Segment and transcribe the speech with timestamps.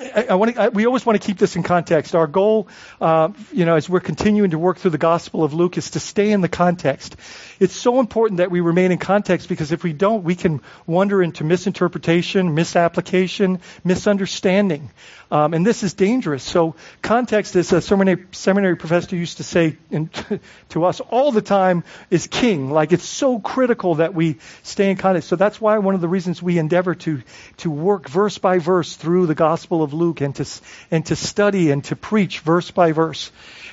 [0.00, 2.14] I, I want to, we always want to keep this in context.
[2.14, 2.68] Our goal,
[3.00, 6.00] uh, you know, as we're continuing to work through the Gospel of Luke, is to
[6.00, 7.16] stay in the context.
[7.58, 11.22] It's so important that we remain in context because if we don't, we can wander
[11.22, 14.90] into misinterpretation, misapplication, misunderstanding.
[15.30, 16.42] Um, and this is dangerous.
[16.42, 20.10] So context, as a seminary, seminary professor used to say in,
[20.70, 22.70] to us all the time, is king.
[22.70, 25.28] Like it's so critical that we stay in context.
[25.28, 27.22] So that's why one of the reasons we endeavor to,
[27.58, 30.46] to work verse by verse through the Gospel of Luke and to,
[30.90, 33.30] and to study and to preach verse by verse.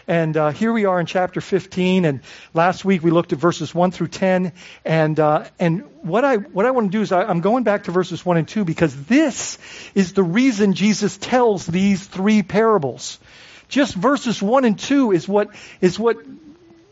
[0.08, 2.06] And uh, here we are in chapter 15.
[2.06, 2.22] And
[2.54, 4.54] last week we looked at verses 1 through 10.
[4.86, 7.86] And uh, and what I what I want to do is I, I'm going back
[7.86, 9.58] to verses 1 and 2 because this
[9.96, 13.20] is the reason Jesus tells these three parables.
[13.68, 15.50] Just verses 1 and 2 is what
[15.82, 16.18] is what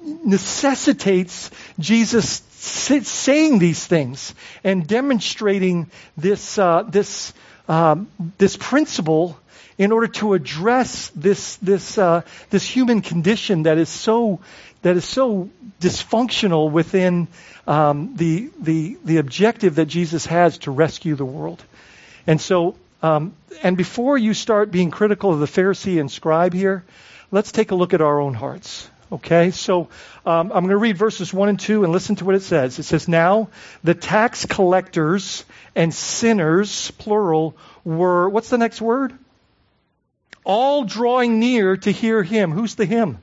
[0.06, 7.34] necessitates Jesus saying these things and demonstrating this uh, this
[7.68, 9.38] um, this principle
[9.78, 14.40] in order to address this this uh, this human condition that is so
[14.82, 15.50] that is so
[15.82, 17.28] dysfunctional within
[17.68, 21.64] um, the the the objective that Jesus has to rescue the world.
[22.28, 26.84] And so, um, and before you start being critical of the Pharisee and scribe here,
[27.32, 28.90] let's take a look at our own hearts.
[29.12, 29.90] Okay, so
[30.26, 32.80] um, I'm going to read verses 1 and 2 and listen to what it says.
[32.80, 33.50] It says, Now
[33.84, 39.18] the tax collectors and sinners, plural, were, what's the next word?
[40.46, 42.52] all drawing near to hear him.
[42.52, 43.18] Who's the him?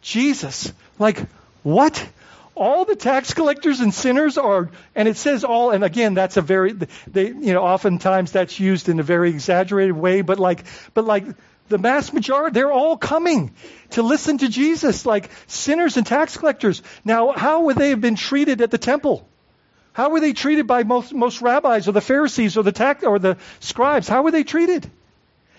[0.00, 0.72] Jesus.
[0.98, 1.18] Like,
[1.62, 2.08] what?
[2.54, 6.40] All the tax collectors and sinners are, and it says all, and again, that's a
[6.40, 6.72] very,
[7.08, 11.24] they, you know, oftentimes that's used in a very exaggerated way, but like, but like,
[11.68, 13.54] the mass majority, they're all coming
[13.90, 16.82] to listen to Jesus, like sinners and tax collectors.
[17.04, 19.26] Now, how would they have been treated at the temple?
[19.92, 23.18] How were they treated by most, most rabbis or the Pharisees or the tax, or
[23.18, 24.08] the scribes?
[24.08, 24.90] How were they treated?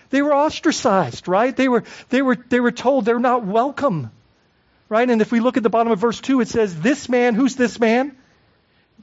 [0.09, 1.55] They were ostracized, right?
[1.55, 4.11] They were, they were, they were told they're not welcome,
[4.89, 5.09] right?
[5.09, 7.55] And if we look at the bottom of verse 2, it says, This man, who's
[7.55, 8.15] this man?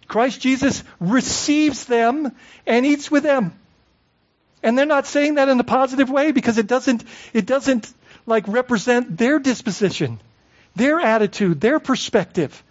[0.06, 2.32] Christ Jesus receives them
[2.66, 3.58] and eats with them.
[4.62, 7.92] And they're not saying that in a positive way because it doesn't, it doesn't
[8.26, 10.20] like represent their disposition,
[10.76, 12.62] their attitude, their perspective.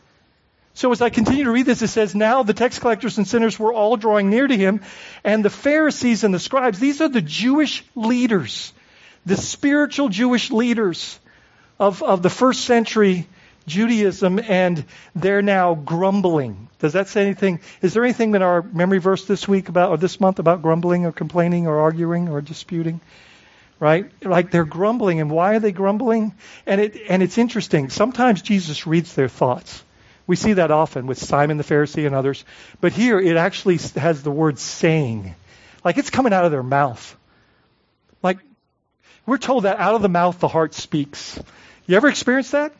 [0.74, 3.60] So as I continue to read this, it says, Now the tax collectors and sinners
[3.60, 4.82] were all drawing near to him,
[5.24, 8.72] and the Pharisees and the scribes, these are the Jewish leaders,
[9.26, 11.20] the spiritual Jewish leaders
[11.78, 13.28] of, of the first century
[13.68, 14.84] Judaism, and
[15.16, 16.70] they're now grumbling.
[16.80, 17.60] Does that say anything?
[17.82, 21.06] Is there anything in our memory verse this week about, or this month about grumbling
[21.06, 23.02] or complaining or arguing or disputing?
[23.80, 24.12] Right?
[24.24, 26.34] Like they're grumbling, and why are they grumbling?
[26.66, 27.90] And it, and it's interesting.
[27.90, 29.84] Sometimes Jesus reads their thoughts.
[30.28, 32.46] We see that often with Simon the Pharisee and others.
[32.80, 35.36] But here it actually has the word saying.
[35.84, 37.18] Like it's coming out of their mouth.
[38.24, 38.38] Like
[39.26, 41.40] we're told that out of the mouth the heart speaks.
[41.88, 42.74] You ever experienced that?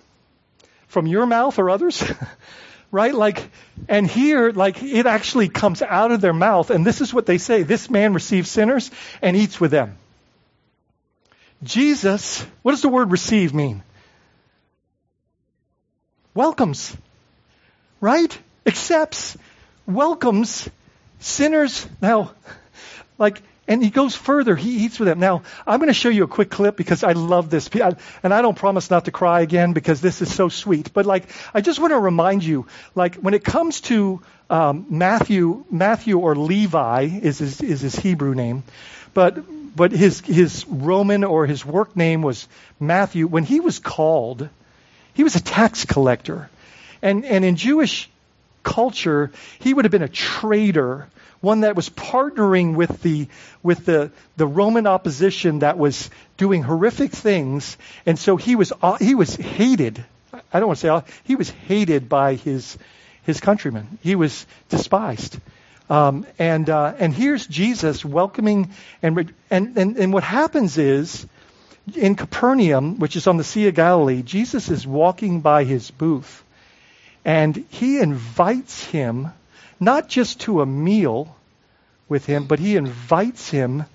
[0.92, 2.04] From your mouth or others?
[2.92, 3.14] right?
[3.14, 3.50] Like,
[3.90, 7.38] and here, like, it actually comes out of their mouth, and this is what they
[7.38, 8.92] say this man receives sinners
[9.22, 9.98] and eats with them.
[11.64, 13.84] Jesus, what does the word receive mean?
[16.34, 16.96] Welcomes
[18.02, 18.38] right?
[18.66, 19.38] Accepts,
[19.86, 20.68] welcomes
[21.20, 21.88] sinners.
[22.02, 22.34] Now,
[23.18, 23.42] like,
[23.72, 24.56] and he goes further.
[24.56, 25.20] He eats with them.
[25.20, 27.70] Now, I'm going to show you a quick clip because I love this.
[28.24, 30.94] And I don't promise not to cry again because this is so sweet.
[30.94, 35.64] But like, I just want to remind you, like, when it comes to um, Matthew,
[35.72, 38.64] Matthew or Levi is his, is his Hebrew name,
[39.14, 39.38] but
[39.74, 42.48] but his his Roman or his work name was
[42.78, 43.26] Matthew.
[43.28, 44.50] When he was called,
[45.14, 46.50] he was a tax collector.
[47.02, 48.10] And, and in Jewish
[48.64, 51.08] culture, he would have been a traitor,
[51.42, 53.28] one that was partnering with the,
[53.62, 57.78] with the, the Roman opposition that was doing horrific things.
[58.06, 60.04] And so he was, uh, he was hated.
[60.54, 62.78] I don't want to say, uh, he was hated by his,
[63.24, 64.00] his countrymen.
[64.02, 65.40] He was despised.
[65.90, 68.72] Um, and, uh, and here's Jesus welcoming,
[69.02, 71.28] and, and, and, and what happens is,
[71.96, 76.44] in Capernaum, which is on the Sea of Galilee, Jesus is walking by his booth
[77.24, 79.32] and he invites him
[79.82, 81.36] not just to a meal
[82.08, 83.86] with him, but he invites him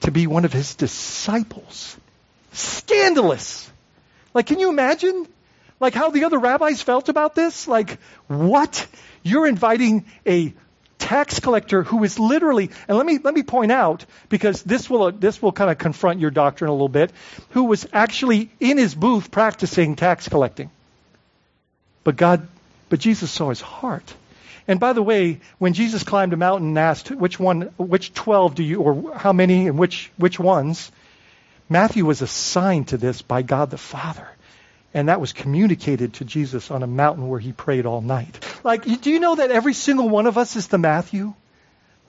[0.00, 1.96] to be one of his disciples.
[2.52, 3.70] Scandalous.
[4.34, 5.28] Like, can you imagine?
[5.78, 7.68] Like how the other rabbis felt about this?
[7.68, 8.86] Like, what?
[9.22, 10.54] You're inviting a
[10.98, 15.10] tax collector who is literally, and let me, let me point out, because this will,
[15.12, 17.12] this will kind of confront your doctrine a little bit,
[17.50, 20.70] who was actually in his booth practicing tax collecting.
[22.04, 22.46] But God,
[22.88, 24.14] but Jesus saw his heart.
[24.68, 28.54] And by the way, when Jesus climbed a mountain and asked which one, which 12
[28.54, 30.92] do you, or how many and which, which ones,
[31.68, 34.28] Matthew was assigned to this by God the Father.
[34.94, 38.44] And that was communicated to Jesus on a mountain where he prayed all night.
[38.62, 41.34] Like, do you know that every single one of us is the Matthew?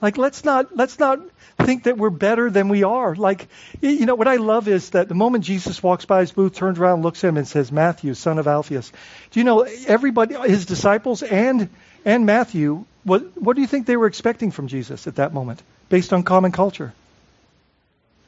[0.02, 1.20] Like, let's not, let's not
[1.58, 3.14] think that we're better than we are.
[3.14, 3.48] Like,
[3.80, 6.78] you know, what I love is that the moment Jesus walks by his booth, turns
[6.78, 8.92] around, looks at him and says, Matthew, son of Alphaeus.
[9.30, 11.70] Do you know, everybody, his disciples and,
[12.04, 15.62] and Matthew, what, what do you think they were expecting from Jesus at that moment,
[15.88, 16.92] based on common culture?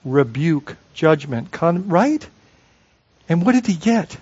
[0.04, 2.26] Rebuke, judgment, con- right?
[3.28, 4.16] And what did he get?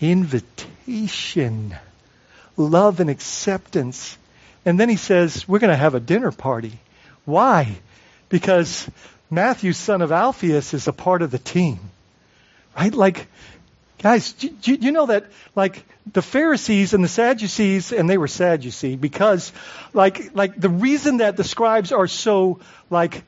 [0.00, 1.76] invitation,
[2.56, 4.16] love and acceptance.
[4.64, 6.78] And then he says, we're going to have a dinner party.
[7.24, 7.76] Why?
[8.28, 8.88] Because
[9.30, 11.78] Matthew, son of Alphaeus, is a part of the team.
[12.76, 12.92] Right?
[12.92, 13.26] Like,
[14.02, 18.64] guys, do, you know that, like, the Pharisees and the Sadducees, and they were sad,
[18.64, 19.52] you see, because,
[19.92, 22.60] like, like the reason that the scribes are so,
[22.90, 23.24] like,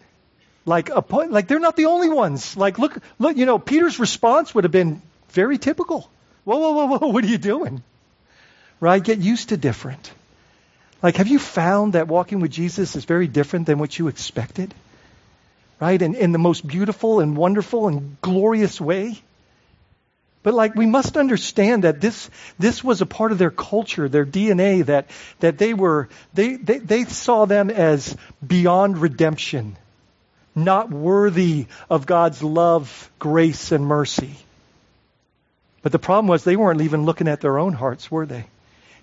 [0.64, 2.56] like, a, like they're not the only ones.
[2.56, 5.00] Like, look, look, you know, Peter's response would have been
[5.30, 6.08] very typical.
[6.44, 7.82] Whoa, whoa, whoa, whoa, what are you doing?
[8.80, 9.02] Right?
[9.02, 10.12] Get used to different.
[11.02, 14.74] Like, have you found that walking with Jesus is very different than what you expected?
[15.80, 16.00] Right?
[16.00, 19.20] In, in the most beautiful and wonderful and glorious way?
[20.48, 24.24] But like we must understand that this this was a part of their culture, their
[24.24, 25.10] DNA, that
[25.40, 28.16] that they were they, they, they saw them as
[28.46, 29.76] beyond redemption,
[30.54, 34.36] not worthy of God's love, grace, and mercy.
[35.82, 38.46] But the problem was they weren't even looking at their own hearts, were they?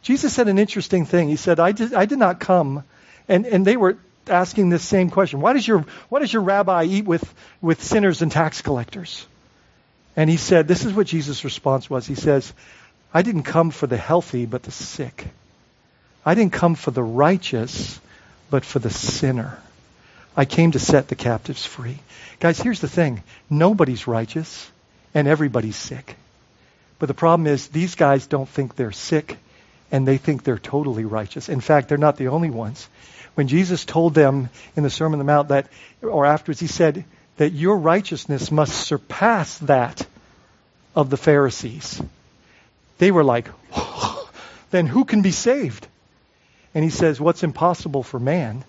[0.01, 1.29] Jesus said an interesting thing.
[1.29, 2.83] He said, I did, I did not come,
[3.27, 5.41] and, and they were asking this same question.
[5.41, 7.31] Why does your, why does your rabbi eat with,
[7.61, 9.27] with sinners and tax collectors?
[10.15, 12.07] And he said, this is what Jesus' response was.
[12.07, 12.53] He says,
[13.13, 15.27] I didn't come for the healthy, but the sick.
[16.25, 17.99] I didn't come for the righteous,
[18.49, 19.59] but for the sinner.
[20.35, 21.99] I came to set the captives free.
[22.39, 23.23] Guys, here's the thing.
[23.49, 24.69] Nobody's righteous,
[25.13, 26.15] and everybody's sick.
[26.99, 29.37] But the problem is, these guys don't think they're sick,
[29.91, 31.47] and they think they're totally righteous.
[31.47, 32.89] In fact, they're not the only ones.
[33.35, 35.67] When Jesus told them in the Sermon on the Mount that,
[36.01, 37.05] or afterwards, he said
[37.37, 40.05] that your righteousness must surpass that
[40.95, 42.01] of the Pharisees.
[42.97, 43.49] They were like,
[44.71, 45.87] then who can be saved?
[46.73, 48.63] And he says, what's impossible for man,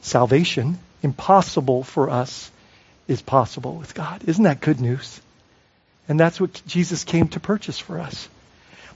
[0.00, 2.50] salvation, impossible for us,
[3.08, 4.22] is possible with God.
[4.26, 5.20] Isn't that good news?
[6.08, 8.28] And that's what Jesus came to purchase for us.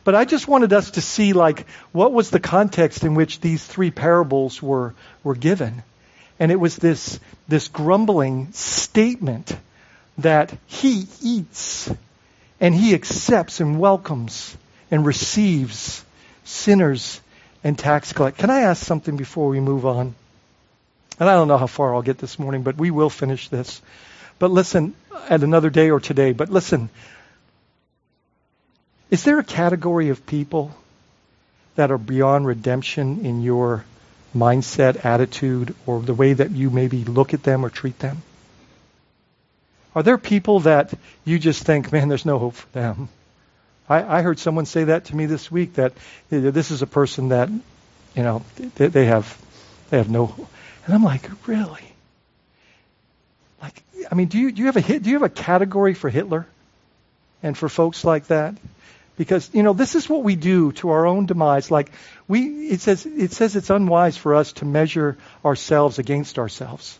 [0.05, 3.65] But I just wanted us to see like what was the context in which these
[3.65, 4.95] three parables were
[5.25, 5.83] were given.
[6.39, 7.19] And it was this
[7.49, 9.57] this grumbling statement
[10.19, 11.91] that he eats
[12.61, 14.57] and he accepts and welcomes
[14.91, 16.05] and receives
[16.45, 17.21] sinners
[17.63, 18.41] and tax collectors.
[18.41, 20.15] Can I ask something before we move on?
[21.19, 23.81] And I don't know how far I'll get this morning, but we will finish this.
[24.39, 24.95] But listen,
[25.29, 26.91] at another day or today, but listen.
[29.11, 30.75] Is there a category of people
[31.77, 33.85] that are beyond redemption in your
[34.37, 38.23] mindset, attitude, or the way that you maybe look at them or treat them?
[39.95, 40.93] Are there people that
[41.25, 43.09] you just think, man, there's no hope for them?
[43.89, 45.93] I, I heard someone say that to me this week that
[46.29, 48.45] this is a person that, you know,
[48.77, 49.39] they, they have
[49.91, 50.35] they have no,
[50.85, 51.93] and I'm like, really?
[53.63, 56.11] Like, I mean, do you, do you have a do you have a category for
[56.11, 56.47] Hitler
[57.43, 58.55] and for folks like that?
[59.17, 61.71] Because you know this is what we do to our own demise.
[61.71, 61.91] Like
[62.29, 66.99] we, it says it says it's unwise for us to measure ourselves against ourselves.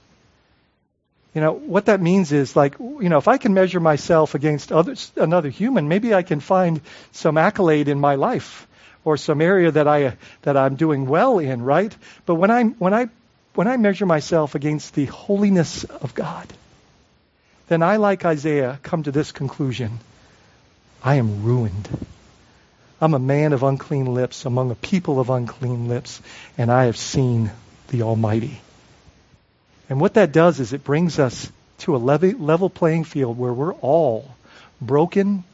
[1.35, 4.73] You know what that means is like you know if I can measure myself against
[4.73, 6.81] others, another human, maybe I can find
[7.13, 8.67] some accolade in my life
[9.05, 11.95] or some area that I that I'm doing well in, right?
[12.25, 13.09] But when I when I
[13.55, 16.47] when I measure myself against the holiness of God,
[17.69, 19.99] then I, like Isaiah, come to this conclusion
[21.07, 21.89] I am ruined.
[23.01, 26.21] I'm a man of unclean lips among a people of unclean lips,
[26.59, 27.53] and I have seen
[27.91, 28.61] the Almighty.
[29.89, 31.49] And what that does is it brings us
[31.79, 34.35] to a level playing field where we're all
[34.81, 35.45] broken,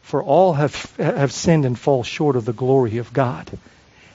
[0.00, 3.50] for all have, have sinned and fall short of the glory of God.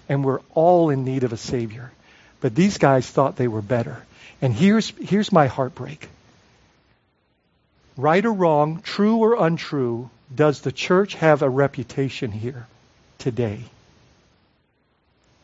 [0.10, 1.92] And we're all in need of a Savior.
[2.40, 4.04] But these guys thought they were better.
[4.42, 6.10] And here's, here's my heartbreak.
[7.98, 12.68] Right or wrong, true or untrue, does the church have a reputation here
[13.18, 13.60] today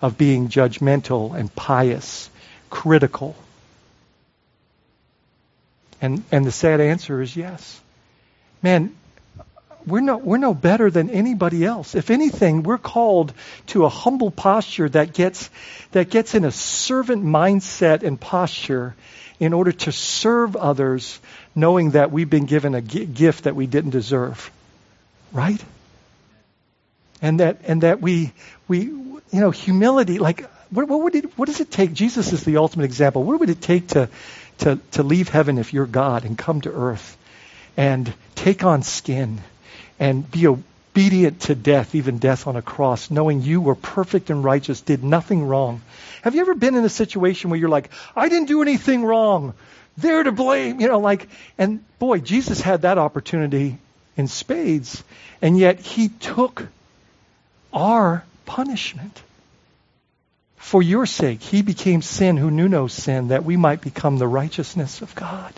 [0.02, 2.30] of being judgmental and pious,
[2.70, 3.36] critical?
[6.02, 7.82] And, and the sad answer is yes.
[8.62, 8.96] Man,
[9.86, 11.96] we're no, we're no better than anybody else.
[11.96, 13.34] If anything, we're called
[13.68, 15.50] to a humble posture that gets,
[15.92, 18.96] that gets in a servant mindset and posture
[19.40, 21.20] in order to serve others,
[21.56, 24.52] knowing that we've been given a gift that we didn't deserve.
[25.38, 25.64] Right?
[27.22, 28.34] And that, and that we,
[28.68, 31.94] we, you know, humility, like, what, what would it, what does it take?
[31.94, 33.22] Jesus is the ultimate example.
[33.22, 34.10] What would it take to,
[34.60, 37.16] to, to leave heaven if you're God and come to earth
[37.78, 39.40] and take on skin
[40.00, 44.44] and be obedient to death, even death on a cross, knowing you were perfect and
[44.44, 45.84] righteous, did nothing wrong.
[46.24, 49.54] Have you ever been in a situation where you're like, I didn't do anything wrong.
[50.00, 51.28] They're to blame, you know, like,
[51.60, 53.78] and boy, Jesus had that opportunity
[54.18, 55.04] in spades,
[55.42, 56.68] and yet he took
[57.72, 59.22] our punishment.
[60.58, 64.28] For your sake, he became sin who knew no sin, that we might become the
[64.28, 65.54] righteousness of God.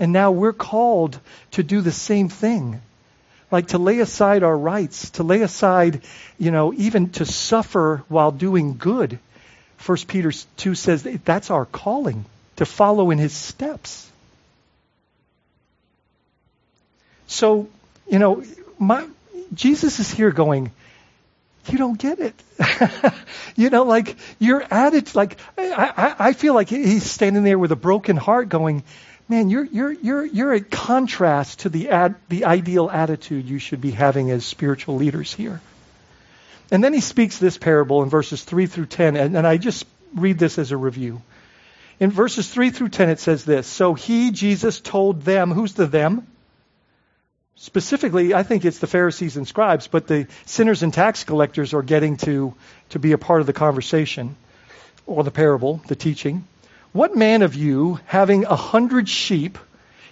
[0.00, 1.20] And now we're called
[1.52, 2.80] to do the same thing
[3.50, 6.02] like to lay aside our rights, to lay aside,
[6.38, 9.18] you know, even to suffer while doing good.
[9.78, 12.24] First Peter 2 says that's our calling,
[12.56, 14.07] to follow in his steps.
[17.28, 17.68] So,
[18.10, 18.42] you know,
[18.78, 19.06] my,
[19.54, 20.72] Jesus is here going,
[21.66, 22.34] you don't get it.
[23.56, 27.70] you know, like your attitude, like I, I, I feel like he's standing there with
[27.70, 28.82] a broken heart going,
[29.28, 33.82] man, you're, you're, you're, you're a contrast to the, ad, the ideal attitude you should
[33.82, 35.60] be having as spiritual leaders here.
[36.70, 39.86] And then he speaks this parable in verses 3 through 10, and, and I just
[40.14, 41.22] read this as a review.
[42.00, 45.86] In verses 3 through 10, it says this So he, Jesus, told them, who's the
[45.86, 46.26] them?
[47.60, 51.82] Specifically, I think it's the Pharisees and scribes, but the sinners and tax collectors are
[51.82, 52.54] getting to,
[52.90, 54.36] to be a part of the conversation
[55.06, 56.46] or the parable, the teaching.
[56.92, 59.58] What man of you, having a hundred sheep,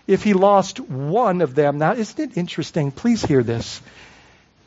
[0.09, 2.91] if he lost one of them, now isn't it interesting?
[2.91, 3.81] Please hear this.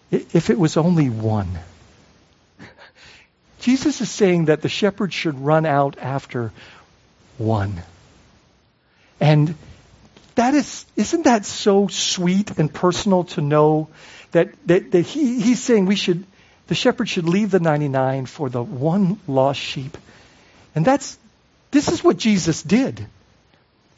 [0.10, 1.60] If it was only one.
[3.60, 6.54] Jesus is saying that the shepherd should run out after
[7.38, 7.82] one.
[9.20, 9.56] And
[10.40, 13.90] that is, isn't that so sweet and personal to know
[14.32, 16.24] that, that, that he, he's saying we should,
[16.68, 19.98] the shepherd should leave the 99 for the one lost sheep.
[20.74, 21.20] And that's,
[21.72, 23.06] this is what Jesus did.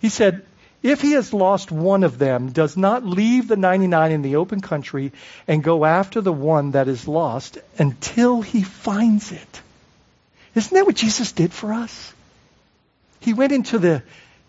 [0.01, 0.43] He said,
[0.81, 4.61] if he has lost one of them, does not leave the 99 in the open
[4.61, 5.11] country
[5.47, 9.61] and go after the one that is lost until he finds it.
[10.55, 12.13] Isn't that what Jesus did for us?
[13.19, 14.01] He went into the,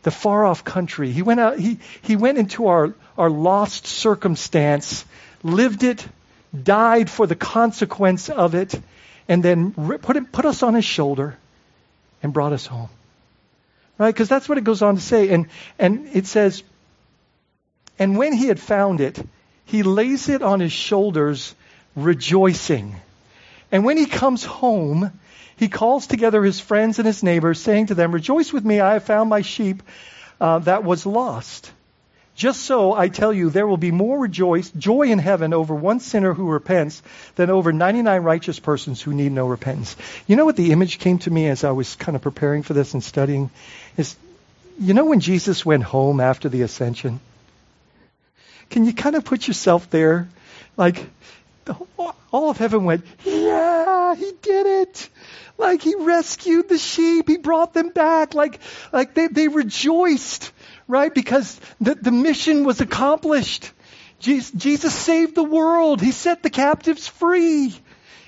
[0.02, 1.12] the far off country.
[1.12, 5.04] He went out, he, he went into our, our lost circumstance,
[5.42, 6.06] lived it,
[6.60, 8.74] died for the consequence of it,
[9.28, 11.36] and then put, it, put us on his shoulder
[12.22, 12.90] and brought us home.
[13.98, 14.12] Right?
[14.12, 15.28] Because that's what it goes on to say.
[15.28, 15.46] And,
[15.78, 16.62] and it says,
[17.98, 19.24] and when he had found it,
[19.64, 21.54] he lays it on his shoulders,
[21.94, 22.96] rejoicing.
[23.70, 25.12] And when he comes home,
[25.56, 28.94] he calls together his friends and his neighbors, saying to them, Rejoice with me, I
[28.94, 29.82] have found my sheep
[30.40, 31.70] uh, that was lost.
[32.34, 36.00] Just so, I tell you, there will be more rejoice, joy in heaven over one
[36.00, 37.02] sinner who repents
[37.36, 39.96] than over 99 righteous persons who need no repentance.
[40.26, 42.72] You know what the image came to me as I was kind of preparing for
[42.72, 43.50] this and studying?
[43.98, 44.16] Is,
[44.80, 47.20] you know when Jesus went home after the ascension?
[48.70, 50.28] Can you kind of put yourself there?
[50.78, 51.06] Like,
[52.30, 55.08] all of heaven went, yeah, he did it.
[55.58, 57.28] Like he rescued the sheep.
[57.28, 58.34] He brought them back.
[58.34, 58.58] Like,
[58.92, 60.52] like they, they rejoiced
[60.92, 61.12] right?
[61.14, 63.70] Because the, the mission was accomplished.
[64.18, 66.00] Jesus, Jesus saved the world.
[66.00, 67.74] He set the captives free.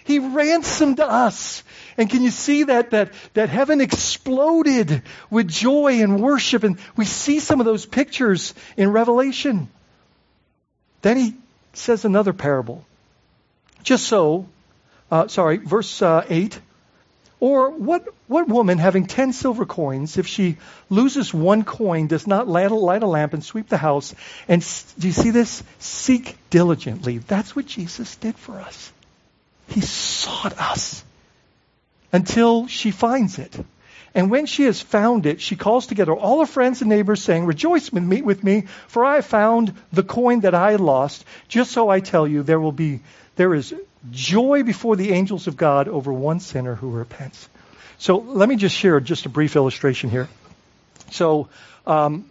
[0.04, 1.62] He ransomed us.
[1.96, 6.64] And can you see that, that, that heaven exploded with joy and worship?
[6.64, 9.68] And we see some of those pictures in Revelation.
[11.02, 11.34] Then he
[11.74, 12.84] says another parable.
[13.84, 14.48] Just so,
[15.10, 16.58] uh, sorry, verse uh, 8.
[17.38, 20.56] Or what, what woman having ten silver coins, if she
[20.88, 24.14] loses one coin, does not light a, light a lamp and sweep the house?
[24.48, 24.62] And
[24.98, 25.62] do you see this?
[25.78, 27.18] Seek diligently.
[27.18, 28.90] That's what Jesus did for us.
[29.68, 31.04] He sought us
[32.12, 33.54] until she finds it.
[34.14, 37.46] And when she has found it, she calls together all her friends and neighbors, saying,
[37.46, 41.24] Rejoice with me, with me, for I have found the coin that I lost.
[41.48, 43.00] Just so I tell you, there will be,
[43.36, 43.74] there is
[44.10, 47.48] joy before the angels of God over one sinner who repents.
[47.98, 50.28] So let me just share just a brief illustration here.
[51.10, 51.48] So
[51.86, 52.28] um,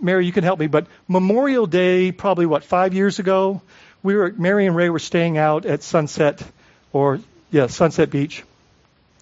[0.00, 3.62] Mary, you can help me, but Memorial Day, probably what, five years ago,
[4.02, 6.42] we were, Mary and Ray were staying out at Sunset,
[6.92, 7.20] or,
[7.52, 8.42] yeah, Sunset Beach.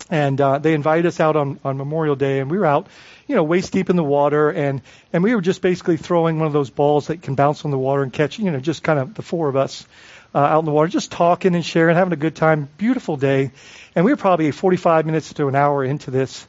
[0.08, 2.86] And uh, they invited us out on, on Memorial Day, and we were out,
[3.26, 4.80] you know, waist deep in the water, and,
[5.12, 7.78] and we were just basically throwing one of those balls that can bounce on the
[7.78, 9.86] water and catch, you know, just kind of the four of us
[10.34, 12.68] uh, out in the water, just talking and sharing, having a good time.
[12.78, 13.50] Beautiful day.
[13.94, 16.46] And we were probably 45 minutes to an hour into this.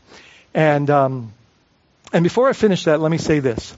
[0.53, 1.33] And, um,
[2.13, 3.75] and before I finish that, let me say this.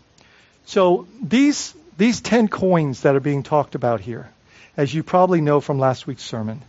[0.66, 4.30] So these, these 10 coins that are being talked about here,
[4.76, 6.62] as you probably know from last week's sermon,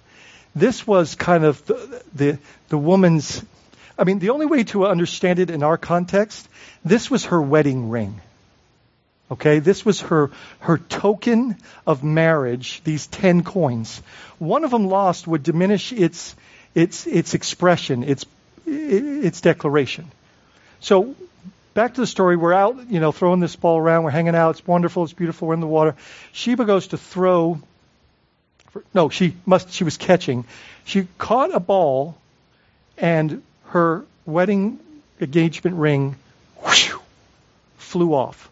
[0.55, 2.39] this was kind of the, the,
[2.69, 3.43] the woman's,
[3.99, 6.49] I mean, the only way to understand it in our context,
[6.85, 8.21] this was her wedding ring.
[9.31, 14.03] Okay, this was her, her token of marriage, these 10 coins.
[14.39, 16.37] One of them lost would diminish its,
[16.75, 18.27] its, its expression, its,
[18.67, 20.11] its declaration.
[20.81, 21.15] So
[21.75, 22.37] back to the story.
[22.37, 24.05] We're out, you know, throwing this ball around.
[24.05, 24.51] We're hanging out.
[24.51, 25.05] It's wonderful.
[25.05, 25.49] It's beautiful.
[25.49, 25.97] We're in the water.
[26.33, 27.61] Sheba goes to throw.
[28.71, 29.73] For, no, she must.
[29.73, 30.45] She was catching.
[30.85, 32.17] She caught a ball,
[32.99, 34.79] and her wedding
[35.21, 36.17] engagement ring
[36.63, 36.93] whoosh,
[37.77, 38.51] flew off.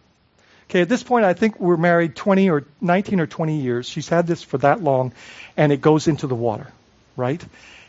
[0.72, 3.86] Okay, at this point, I think we're married 20 or 19 or 20 years.
[3.86, 5.12] She's had this for that long,
[5.54, 6.66] and it goes into the water,
[7.14, 7.44] right?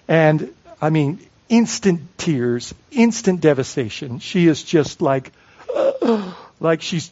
[0.09, 4.19] And I mean, instant tears, instant devastation.
[4.19, 5.31] She is just like,
[5.73, 7.09] uh, like she's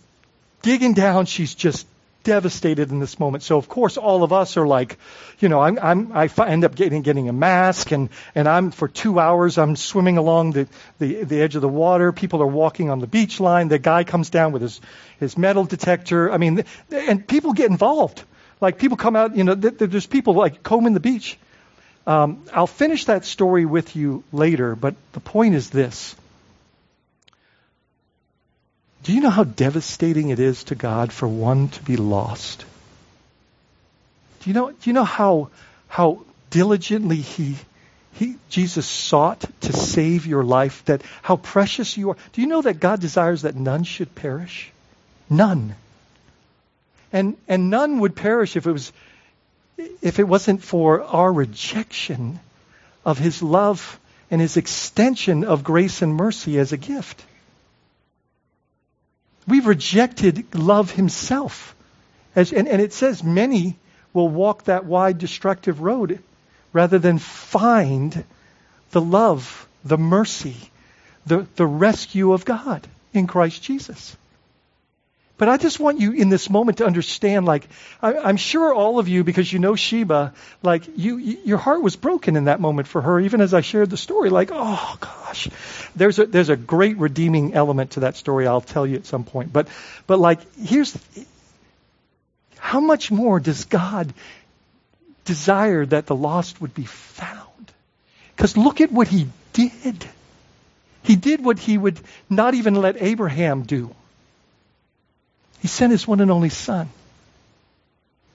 [0.62, 1.26] digging down.
[1.26, 1.88] She's just
[2.24, 3.44] devastated in this moment.
[3.44, 4.98] So of course, all of us are like,
[5.40, 8.88] you know, I'm, I'm I end up getting getting a mask, and and I'm for
[8.88, 10.68] two hours I'm swimming along the,
[11.00, 12.12] the the edge of the water.
[12.12, 13.68] People are walking on the beach line.
[13.68, 14.82] The guy comes down with his
[15.20, 16.32] his metal detector.
[16.32, 18.24] I mean, and people get involved.
[18.60, 21.38] Like people come out, you know, there's people like combing the beach.
[22.06, 26.16] Um, I'll finish that story with you later, but the point is this.
[29.04, 32.66] Do you know how devastating it is to God for one to be lost?
[34.42, 35.50] Do you know, do you know how,
[35.88, 37.56] how diligently he,
[38.14, 42.18] he, Jesus sought to save your life, that how precious you are?
[42.34, 44.72] Do you know that God desires that none should perish?
[45.30, 45.76] None.
[47.12, 48.92] And, and none would perish if it was
[50.02, 52.40] if it wasn't for our rejection
[53.04, 57.24] of his love and his extension of grace and mercy as a gift.
[59.48, 61.76] We've rejected love himself.
[62.36, 63.78] As, and, and it says many
[64.14, 66.20] will walk that wide, destructive road
[66.74, 68.24] rather than find
[68.92, 70.58] the love, the mercy,
[71.26, 74.16] the, the rescue of God in Christ Jesus.
[75.42, 77.68] But I just want you in this moment to understand, like,
[78.00, 81.96] I, am sure all of you, because you know Sheba, like, you, your heart was
[81.96, 84.30] broken in that moment for her, even as I shared the story.
[84.30, 85.50] Like, oh gosh,
[85.96, 88.46] there's a, there's a great redeeming element to that story.
[88.46, 89.52] I'll tell you at some point.
[89.52, 89.68] But,
[90.06, 90.96] but like, here's,
[92.60, 94.14] how much more does God
[95.26, 97.72] desire that the lost would be found?
[98.36, 100.06] Because look at what he did.
[101.02, 102.00] He did what he would
[102.30, 103.96] not even let Abraham do.
[105.62, 106.90] He sent his one and only Son,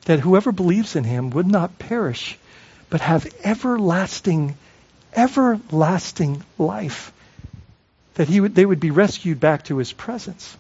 [0.04, 2.38] that whoever believes in him would not perish,
[2.88, 4.56] but have everlasting,
[5.14, 7.12] everlasting life.
[8.14, 10.56] That he would, they would be rescued back to his presence.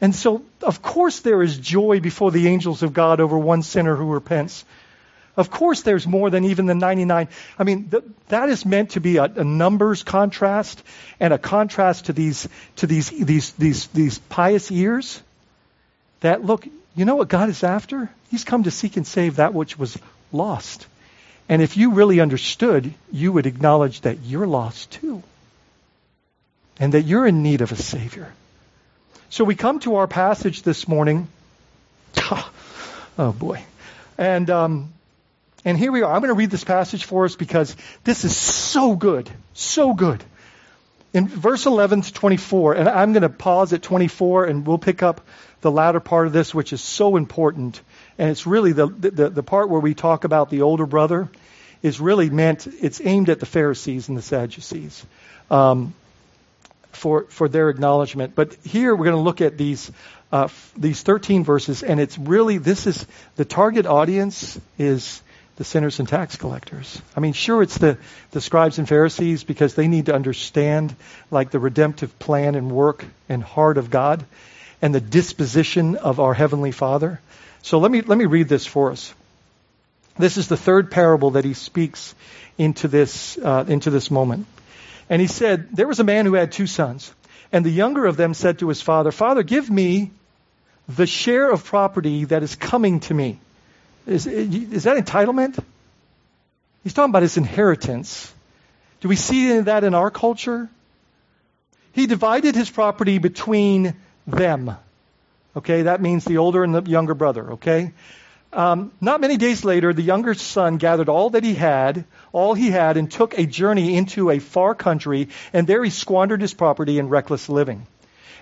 [0.00, 3.94] And so, of course, there is joy before the angels of God over one sinner
[3.94, 4.64] who repents.
[5.36, 7.28] Of course, there's more than even the 99.
[7.58, 10.82] I mean, th- that is meant to be a, a, numbers contrast
[11.20, 15.22] and a contrast to these to these these these these pious ears
[16.20, 18.10] that, look, you know what God is after?
[18.30, 19.98] He's come to seek and save that which was
[20.32, 20.86] lost.
[21.48, 25.22] And if you really understood, you would acknowledge that you're lost too.
[26.78, 28.32] And that you're in need of a Savior.
[29.30, 31.28] So we come to our passage this morning.
[33.20, 33.64] Oh boy.
[34.16, 34.92] And, um,
[35.64, 36.12] and here we are.
[36.12, 39.28] I'm going to read this passage for us because this is so good.
[39.54, 40.22] So good.
[41.14, 45.02] In verse 11 to 24, and I'm going to pause at 24 and we'll pick
[45.02, 45.22] up
[45.60, 47.80] the latter part of this, which is so important,
[48.18, 51.28] and it's really the, the, the part where we talk about the older brother,
[51.82, 55.04] is really meant, it's aimed at the Pharisees and the Sadducees
[55.50, 55.94] um,
[56.92, 58.34] for, for their acknowledgement.
[58.34, 59.90] But here we're going to look at these,
[60.30, 65.22] uh, these 13 verses, and it's really, this is, the target audience is
[65.58, 67.02] the sinners and tax collectors.
[67.16, 67.98] I mean, sure, it's the,
[68.30, 70.94] the scribes and Pharisees because they need to understand
[71.32, 74.24] like the redemptive plan and work and heart of God
[74.80, 77.20] and the disposition of our Heavenly Father.
[77.62, 79.12] So let me, let me read this for us.
[80.16, 82.14] This is the third parable that he speaks
[82.56, 84.46] into this, uh, into this moment.
[85.10, 87.12] And he said, There was a man who had two sons.
[87.50, 90.12] And the younger of them said to his father, Father, give me
[90.88, 93.40] the share of property that is coming to me.
[94.08, 95.62] Is, is that entitlement?
[96.82, 98.32] He's talking about his inheritance.
[99.00, 100.70] Do we see that in our culture?
[101.92, 103.94] He divided his property between
[104.26, 104.74] them.
[105.56, 107.92] Okay, that means the older and the younger brother, okay?
[108.52, 112.70] Um, not many days later, the younger son gathered all that he had, all he
[112.70, 116.98] had, and took a journey into a far country, and there he squandered his property
[116.98, 117.86] in reckless living.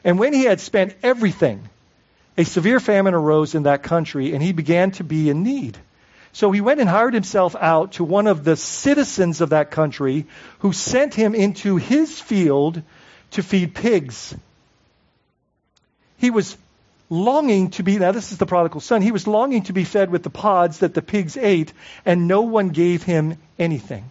[0.04, 1.68] And when he had spent everything,
[2.38, 5.78] a severe famine arose in that country, and he began to be in need.
[6.32, 10.26] So he went and hired himself out to one of the citizens of that country,
[10.58, 12.82] who sent him into his field
[13.30, 14.34] to feed pigs.
[16.18, 16.56] He was
[17.08, 20.10] longing to be, now this is the prodigal son, he was longing to be fed
[20.10, 21.72] with the pods that the pigs ate,
[22.04, 24.10] and no one gave him anything.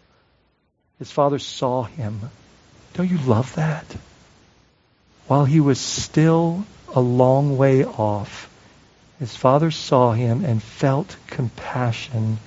[1.01, 2.29] his father saw him.
[2.93, 3.85] Don't you love that?
[5.25, 8.47] While he was still a long way off,
[9.17, 12.37] his father saw him and felt compassion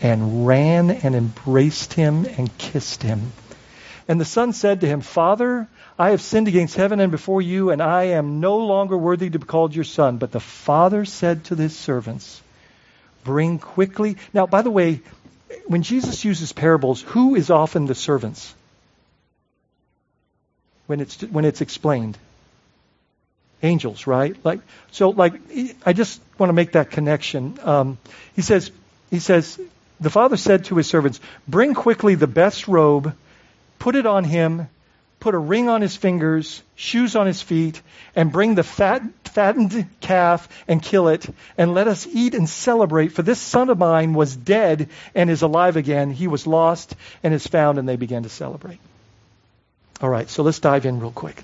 [0.00, 3.32] and ran and embraced him and kissed him.
[4.06, 5.66] And the son said to him, Father,
[5.98, 9.40] I have sinned against heaven and before you, and I am no longer worthy to
[9.40, 10.18] be called your son.
[10.18, 12.42] But the father said to his servants,
[13.24, 14.18] Bring quickly.
[14.32, 15.00] Now, by the way,
[15.66, 18.54] when Jesus uses parables, who is often the servants?
[20.86, 22.18] When it's, when it's explained.
[23.62, 24.36] Angels, right?
[24.44, 24.60] Like,
[24.92, 25.34] so like,
[25.84, 27.58] I just want to make that connection.
[27.62, 27.98] Um,
[28.36, 28.70] he says,
[29.10, 29.60] he says,
[30.00, 33.14] the father said to his servants, bring quickly the best robe,
[33.78, 34.68] put it on him,
[35.20, 37.80] put a ring on his fingers, shoes on his feet,
[38.14, 41.26] and bring the fat, fattened calf and kill it,
[41.56, 43.08] and let us eat and celebrate.
[43.08, 46.10] For this son of mine was dead and is alive again.
[46.10, 48.78] He was lost and is found, and they began to celebrate.
[50.00, 51.42] All right, so let's dive in real quick.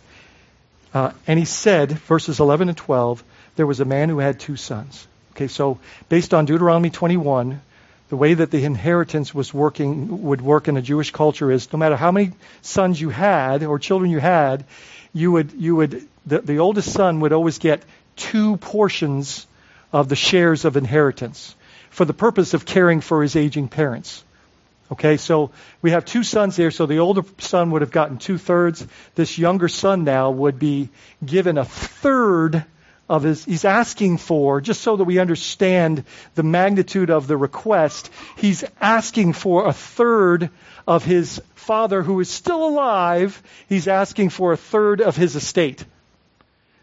[0.92, 3.24] Uh, and he said, verses 11 and 12,
[3.56, 5.06] there was a man who had two sons.
[5.32, 7.60] Okay, so based on Deuteronomy 21,
[8.14, 11.80] the way that the inheritance was working would work in a Jewish culture is no
[11.80, 12.30] matter how many
[12.62, 14.64] sons you had or children you had,
[15.12, 17.82] you would you would the, the oldest son would always get
[18.14, 19.48] two portions
[19.92, 21.56] of the shares of inheritance
[21.90, 24.22] for the purpose of caring for his aging parents.
[24.92, 25.50] Okay, so
[25.82, 28.86] we have two sons here, so the older son would have gotten two thirds.
[29.16, 30.88] This younger son now would be
[31.26, 32.64] given a third
[33.08, 38.10] of his, he's asking for, just so that we understand the magnitude of the request,
[38.36, 40.50] he's asking for a third
[40.86, 45.84] of his father who is still alive, he's asking for a third of his estate.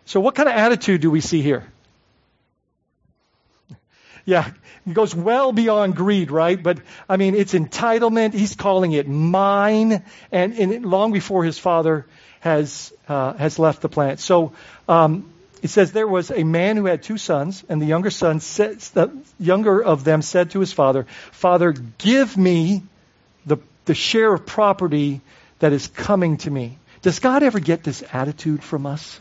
[0.05, 1.65] So what kind of attitude do we see here?
[4.23, 4.51] Yeah,
[4.85, 6.61] it goes well beyond greed, right?
[6.61, 6.77] But
[7.09, 8.35] I mean, it's entitlement.
[8.35, 12.05] He's calling it mine, and, and long before his father
[12.39, 14.19] has uh, has left the planet.
[14.19, 14.53] So
[14.87, 15.31] um,
[15.61, 18.79] it says there was a man who had two sons, and the younger son said,
[18.79, 22.83] the younger of them said to his father, Father, give me
[23.45, 25.21] the, the share of property
[25.59, 26.77] that is coming to me.
[27.03, 29.19] Does God ever get this attitude from us?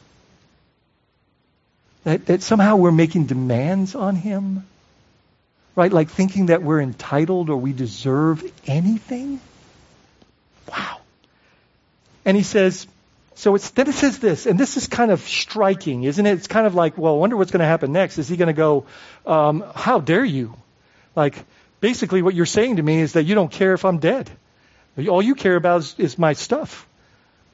[2.04, 4.66] That, that somehow we're making demands on him?
[5.76, 5.92] Right?
[5.92, 9.40] Like thinking that we're entitled or we deserve anything?
[10.70, 11.00] Wow.
[12.24, 12.86] And he says,
[13.40, 16.32] so then it says this, and this is kind of striking, isn't it?
[16.32, 18.18] It's kind of like, well, I wonder what's going to happen next.
[18.18, 18.84] Is he going to go,
[19.24, 20.54] um, how dare you?
[21.16, 21.42] Like,
[21.80, 24.28] basically what you're saying to me is that you don't care if I'm dead.
[25.08, 26.86] All you care about is, is my stuff.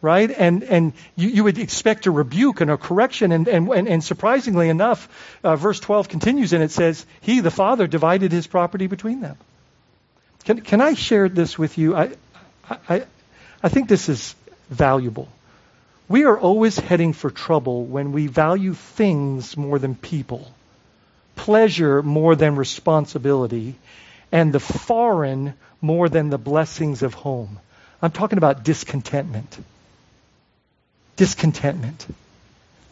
[0.02, 0.28] Right?
[0.28, 3.30] And, and you, you would expect a rebuke and a correction.
[3.30, 5.08] And, and, and, and surprisingly enough,
[5.44, 9.36] uh, verse 12 continues and it says, He, the Father, divided his property between them.
[10.42, 11.94] Can, can I share this with you?
[11.94, 12.10] I,
[12.88, 13.04] I,
[13.62, 14.34] I think this is
[14.68, 15.28] valuable.
[16.08, 20.52] We are always heading for trouble when we value things more than people,
[21.34, 23.74] pleasure more than responsibility,
[24.30, 27.58] and the foreign more than the blessings of home.
[28.00, 29.58] I'm talking about discontentment.
[31.16, 32.06] Discontentment.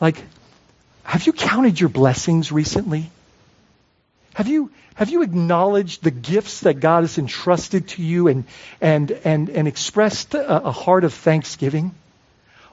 [0.00, 0.20] Like,
[1.05, 3.11] have you counted your blessings recently?
[4.35, 8.44] Have you, have you acknowledged the gifts that God has entrusted to you and,
[8.81, 11.94] and, and, and expressed a, a heart of thanksgiving?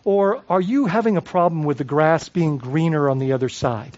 [0.03, 3.97] Or are you having a problem with the grass being greener on the other side?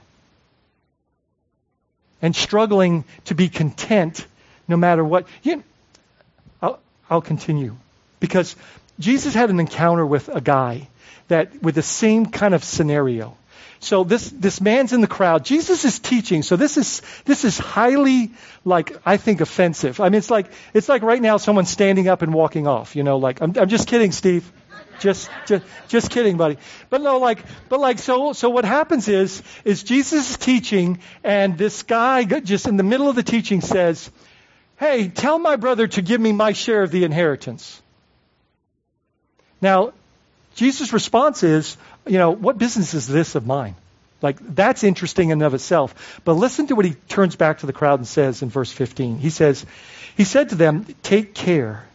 [2.23, 4.25] and struggling to be content
[4.67, 5.27] no matter what.
[5.43, 5.61] You,
[6.61, 7.75] I'll, I'll continue
[8.19, 8.55] because
[8.97, 10.87] Jesus had an encounter with a guy
[11.27, 13.37] that with the same kind of scenario.
[13.81, 15.43] So this this man's in the crowd.
[15.43, 16.41] Jesus is teaching.
[16.41, 18.31] So this is this is highly
[18.63, 19.99] like I think offensive.
[19.99, 22.95] I mean it's like it's like right now someone standing up and walking off.
[22.95, 24.49] You know, like I'm I'm just kidding, Steve.
[24.99, 26.57] Just, just, just kidding, buddy.
[26.89, 31.57] But no, like, but like, so, so what happens is, is Jesus is teaching, and
[31.57, 34.09] this guy just in the middle of the teaching says,
[34.77, 37.81] "Hey, tell my brother to give me my share of the inheritance."
[39.61, 39.93] Now,
[40.55, 43.75] Jesus' response is, you know, what business is this of mine?
[44.21, 46.21] Like, that's interesting in and of itself.
[46.23, 49.19] But listen to what he turns back to the crowd and says in verse 15.
[49.19, 49.65] He says,
[50.15, 51.85] He said to them, Take care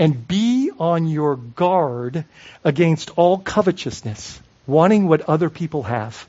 [0.00, 2.24] and be on your guard
[2.64, 6.26] against all covetousness, wanting what other people have.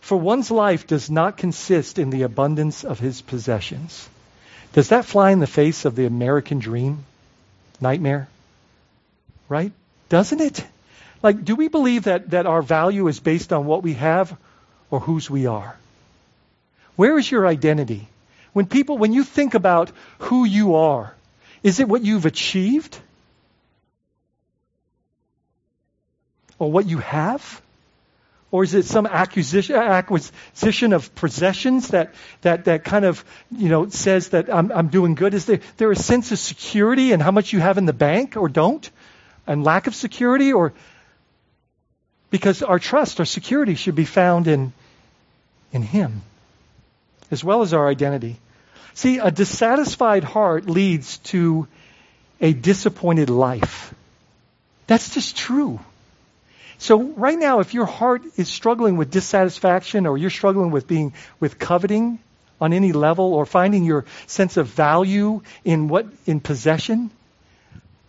[0.00, 4.08] For one's life does not consist in the abundance of his possessions.
[4.72, 7.04] Does that fly in the face of the American dream?
[7.78, 8.26] Nightmare?
[9.50, 9.72] Right?
[10.08, 10.64] Doesn't it?
[11.22, 14.34] Like, do we believe that, that our value is based on what we have
[14.90, 15.76] or whose we are?
[16.96, 18.08] Where is your identity?
[18.54, 21.13] When people, when you think about who you are,
[21.64, 22.96] is it what you've achieved?
[26.58, 27.62] Or what you have?
[28.52, 33.88] Or is it some acquisition, acquisition of possessions that, that, that kind of, you know,
[33.88, 35.34] says that I'm, I'm doing good?
[35.34, 38.36] Is there, there a sense of security in how much you have in the bank
[38.36, 38.88] or don't?
[39.46, 40.52] And lack of security?
[40.52, 40.74] Or
[42.30, 44.72] because our trust, our security should be found in,
[45.72, 46.22] in Him,
[47.30, 48.36] as well as our identity.
[48.94, 51.66] See, a dissatisfied heart leads to
[52.40, 53.92] a disappointed life.
[54.86, 55.80] That's just true.
[56.78, 61.12] So right now, if your heart is struggling with dissatisfaction or you're struggling with being,
[61.40, 62.18] with coveting
[62.60, 67.10] on any level or finding your sense of value in what, in possession,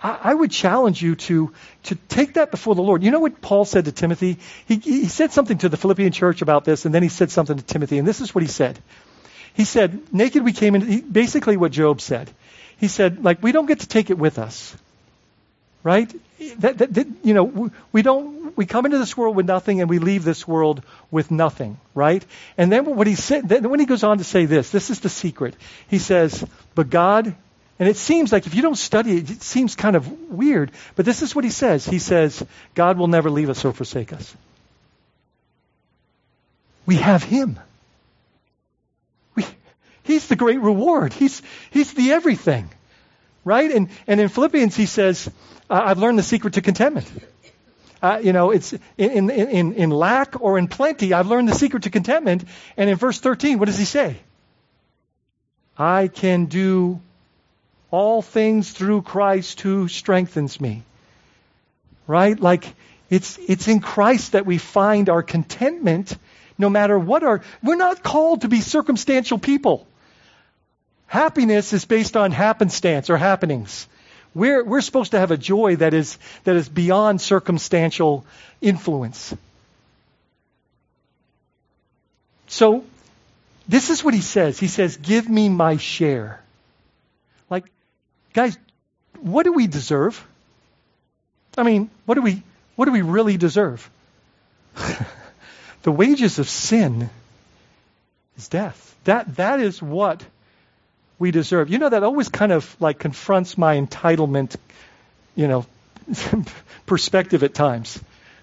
[0.02, 1.52] I, would challenge you to,
[1.84, 3.02] to take that before the Lord.
[3.02, 4.38] You know what Paul said to Timothy?
[4.68, 7.58] He, he said something to the Philippian church about this and then he said something
[7.58, 8.78] to Timothy and this is what he said.
[9.56, 12.30] He said, naked we came in, basically what Job said.
[12.78, 14.76] He said, like, we don't get to take it with us.
[15.82, 16.14] Right?
[16.58, 19.90] That, that, that, you know, we don't, we come into this world with nothing and
[19.90, 21.78] we leave this world with nothing.
[21.94, 22.26] Right?
[22.58, 25.00] And then what he said, then when he goes on to say this, this is
[25.00, 25.56] the secret.
[25.88, 27.34] He says, but God,
[27.80, 31.06] and it seems like if you don't study it, it seems kind of weird, but
[31.06, 31.86] this is what he says.
[31.86, 34.36] He says, God will never leave us or forsake us.
[36.86, 37.60] We have him.
[40.06, 41.14] He's the great reward.
[41.14, 41.42] He's,
[41.72, 42.70] he's the everything.
[43.44, 43.72] Right?
[43.72, 45.30] And, and in Philippians, he says,
[45.70, 47.12] I've learned the secret to contentment.
[48.02, 51.56] Uh, you know, it's in, in, in, in lack or in plenty, I've learned the
[51.56, 52.44] secret to contentment.
[52.78, 54.18] And in verse 13, what does he say?
[55.78, 57.02] I can do
[57.90, 60.84] all things through Christ who strengthens me.
[62.06, 62.40] Right?
[62.40, 62.76] Like,
[63.10, 66.16] it's, it's in Christ that we find our contentment
[66.58, 69.88] no matter what our, we're not called to be circumstantial people.
[71.08, 73.88] Happiness is based on happenstance or happenings.
[74.34, 78.26] We're, we're supposed to have a joy that is, that is beyond circumstantial
[78.62, 79.34] influence.
[82.48, 82.84] So,
[83.68, 84.60] this is what he says.
[84.60, 86.42] He says, Give me my share.
[87.50, 87.66] Like,
[88.34, 88.58] guys,
[89.22, 90.26] what do we deserve?
[91.58, 92.44] I mean, what do we,
[92.76, 93.90] what do we really deserve?
[95.84, 97.10] the wages of sin
[98.38, 98.96] is death.
[99.06, 100.24] That, that is what
[101.20, 101.70] we deserve.
[101.70, 104.56] You know, that always kind of like confronts my entitlement,
[105.36, 105.66] you know,
[106.86, 108.00] perspective at times.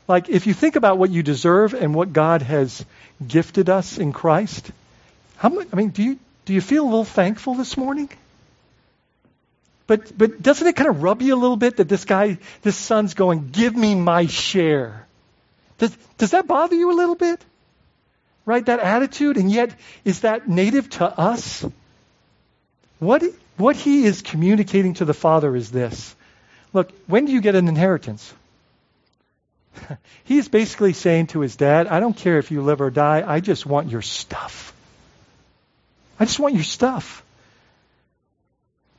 [0.08, 2.84] Like, if you think about what you deserve and what God has
[3.26, 4.70] gifted us in Christ,
[5.36, 8.08] how much, I mean, do you, do you feel a little thankful this morning?
[9.86, 12.76] But, but doesn't it kind of rub you a little bit that this guy, this
[12.76, 15.06] son's going, give me my share?
[15.78, 17.44] Does, does that bother you a little bit?
[18.44, 18.64] Right?
[18.64, 19.36] That attitude?
[19.36, 21.64] And yet, is that native to us?
[23.02, 23.24] What,
[23.56, 26.14] what he is communicating to the Father is this.
[26.72, 28.32] Look, when do you get an inheritance?
[30.24, 33.40] He's basically saying to his dad, I don't care if you live or die, I
[33.40, 34.72] just want your stuff.
[36.20, 37.24] I just want your stuff.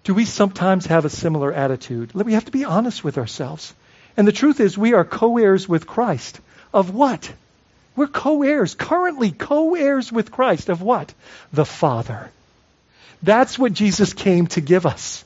[0.03, 2.13] Do we sometimes have a similar attitude?
[2.13, 3.73] We have to be honest with ourselves.
[4.17, 6.41] And the truth is, we are co heirs with Christ.
[6.73, 7.31] Of what?
[7.95, 10.67] We're co heirs, currently co heirs with Christ.
[10.67, 11.13] Of what?
[11.53, 12.31] The Father.
[13.23, 15.23] That's what Jesus came to give us.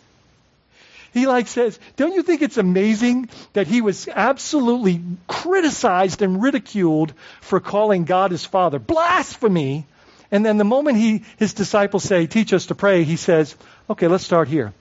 [1.14, 7.14] He like says, don't you think it's amazing that he was absolutely criticized and ridiculed
[7.42, 8.78] for calling God his father?
[8.78, 9.88] Blasphemy.
[10.30, 13.56] And then the moment he, his disciples say, teach us to pray, he says,
[13.90, 14.74] okay, let's start here.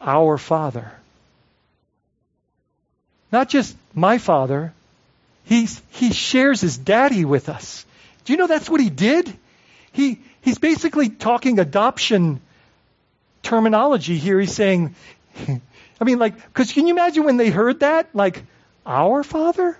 [0.00, 0.92] Our Father.
[3.30, 4.72] Not just my Father.
[5.44, 7.86] He's, he shares his daddy with us.
[8.24, 9.32] Do you know that's what he did?
[9.92, 12.40] He, he's basically talking adoption
[13.46, 14.38] terminology here.
[14.38, 14.94] He's saying,
[16.00, 18.14] I mean, like, because can you imagine when they heard that?
[18.14, 18.42] Like,
[18.84, 19.76] our Father?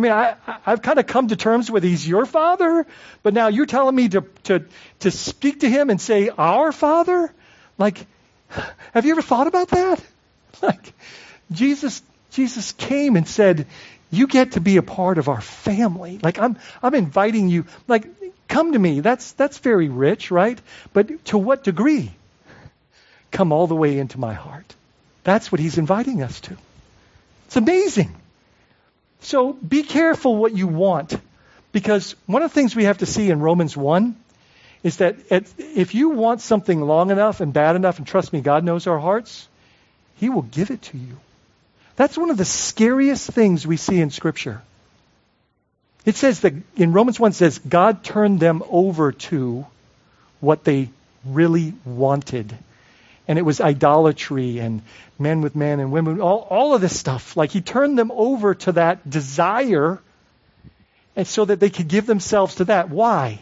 [0.00, 2.86] I mean, I, I've kind of come to terms with he's your father,
[3.22, 4.64] but now you're telling me to, to,
[5.00, 7.30] to speak to him and say, our father?
[7.76, 8.06] Like,
[8.94, 10.02] have you ever thought about that?
[10.62, 10.92] Like,
[11.50, 13.66] Jesus, Jesus came and said,
[14.10, 16.18] you get to be a part of our family.
[16.22, 18.06] Like, I'm, I'm inviting you, like,
[18.46, 19.00] come to me.
[19.00, 20.60] That's, that's very rich, right?
[20.92, 22.10] But to what degree?
[23.30, 24.74] Come all the way into my heart.
[25.24, 26.56] That's what he's inviting us to.
[27.46, 28.14] It's amazing.
[29.20, 31.18] So be careful what you want.
[31.72, 34.16] Because one of the things we have to see in Romans 1
[34.82, 35.16] is that
[35.58, 38.98] if you want something long enough and bad enough, and trust me, God knows our
[38.98, 39.46] hearts,
[40.16, 41.18] He will give it to you.
[41.96, 44.62] That's one of the scariest things we see in Scripture.
[46.06, 49.66] It says that in Romans 1 says God turned them over to
[50.40, 50.88] what they
[51.24, 52.56] really wanted
[53.30, 54.82] and it was idolatry and
[55.16, 57.36] men with men and women, all, all of this stuff.
[57.36, 60.00] Like he turned them over to that desire
[61.14, 62.90] and so that they could give themselves to that.
[62.90, 63.38] Why?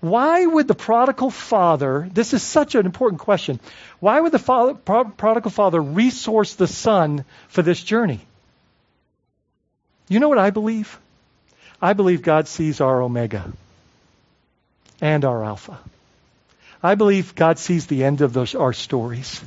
[0.00, 3.60] Why would the prodigal father, this is such an important question,
[4.00, 8.18] why would the father, prodigal father resource the son for this journey?
[10.08, 10.98] You know what I believe?
[11.80, 13.52] I believe God sees our Omega
[15.00, 15.78] and our Alpha.
[16.84, 19.42] I believe God sees the end of those, our stories.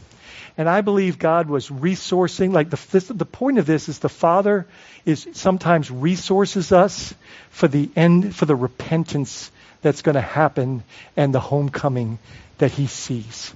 [0.58, 4.10] And I believe God was resourcing, like the, this, the point of this is the
[4.10, 4.66] Father
[5.06, 7.14] is sometimes resources us
[7.52, 9.52] for the end, for the repentance
[9.84, 10.84] that's going to happen
[11.16, 12.18] and the homecoming
[12.58, 13.54] that He sees.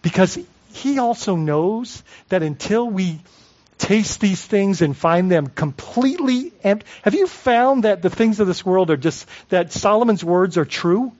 [0.00, 0.38] Because
[0.72, 3.20] He also knows that until we
[3.76, 6.86] taste these things and find them completely empty.
[7.02, 10.64] Have you found that the things of this world are just, that Solomon's words are
[10.64, 11.12] true?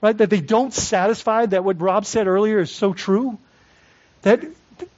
[0.00, 0.16] Right?
[0.16, 3.38] That they don't satisfy, that what Rob said earlier is so true.
[4.22, 4.42] That,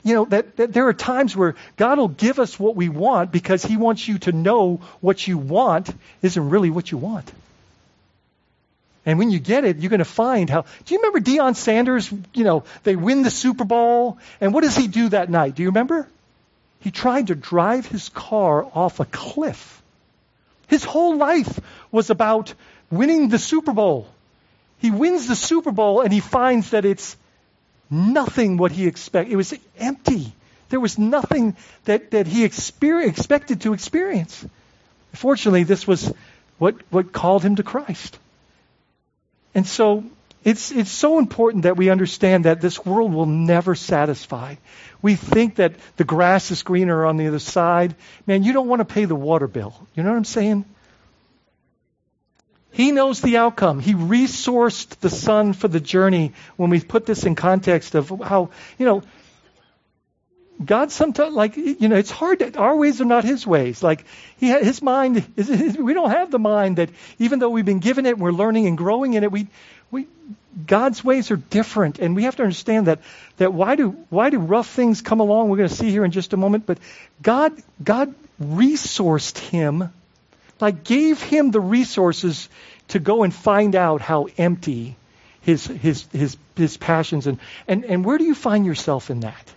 [0.03, 3.33] you know, that, that there are times where God will give us what we want
[3.33, 7.31] because He wants you to know what you want isn't really what you want.
[9.07, 10.63] And when you get it, you're going to find how.
[10.85, 12.13] Do you remember Deion Sanders?
[12.35, 14.19] You know, they win the Super Bowl.
[14.41, 15.55] And what does he do that night?
[15.55, 16.07] Do you remember?
[16.81, 19.83] He tried to drive his car off a cliff.
[20.67, 21.61] His whole life
[21.91, 22.55] was about
[22.91, 24.07] winning the Super Bowl.
[24.81, 27.17] He wins the Super Bowl and he finds that it's
[27.91, 29.33] nothing what he expected.
[29.33, 30.33] It was empty.
[30.71, 34.45] There was nothing that, that he exper- expected to experience.
[35.13, 36.13] Fortunately, this was
[36.59, 38.19] what, what called him to Christ.
[39.55, 40.05] And so
[40.45, 44.55] it's, it's so important that we understand that this world will never satisfy.
[45.03, 47.95] We think that the grass is greener on the other side.
[48.27, 49.75] Man, you don't want to pay the water bill.
[49.95, 50.65] You know what I'm saying?
[52.73, 53.81] He knows the outcome.
[53.81, 58.51] He resourced the Son for the journey when we put this in context of how,
[58.79, 59.03] you know,
[60.65, 62.41] God sometimes, like, you know, it's hard.
[62.41, 63.83] To, our ways are not His ways.
[63.83, 64.05] Like,
[64.37, 68.05] he, His mind, is, we don't have the mind that even though we've been given
[68.05, 69.49] it, we're learning and growing in it, we,
[69.91, 70.07] we,
[70.67, 71.99] God's ways are different.
[71.99, 73.01] And we have to understand that,
[73.39, 75.49] that why do, why do rough things come along?
[75.49, 76.67] We're going to see here in just a moment.
[76.67, 76.79] But
[77.23, 79.91] God, God resourced him
[80.61, 82.49] like gave him the resources
[82.89, 84.97] to go and find out how empty
[85.41, 89.53] his his his his passions and and and where do you find yourself in that?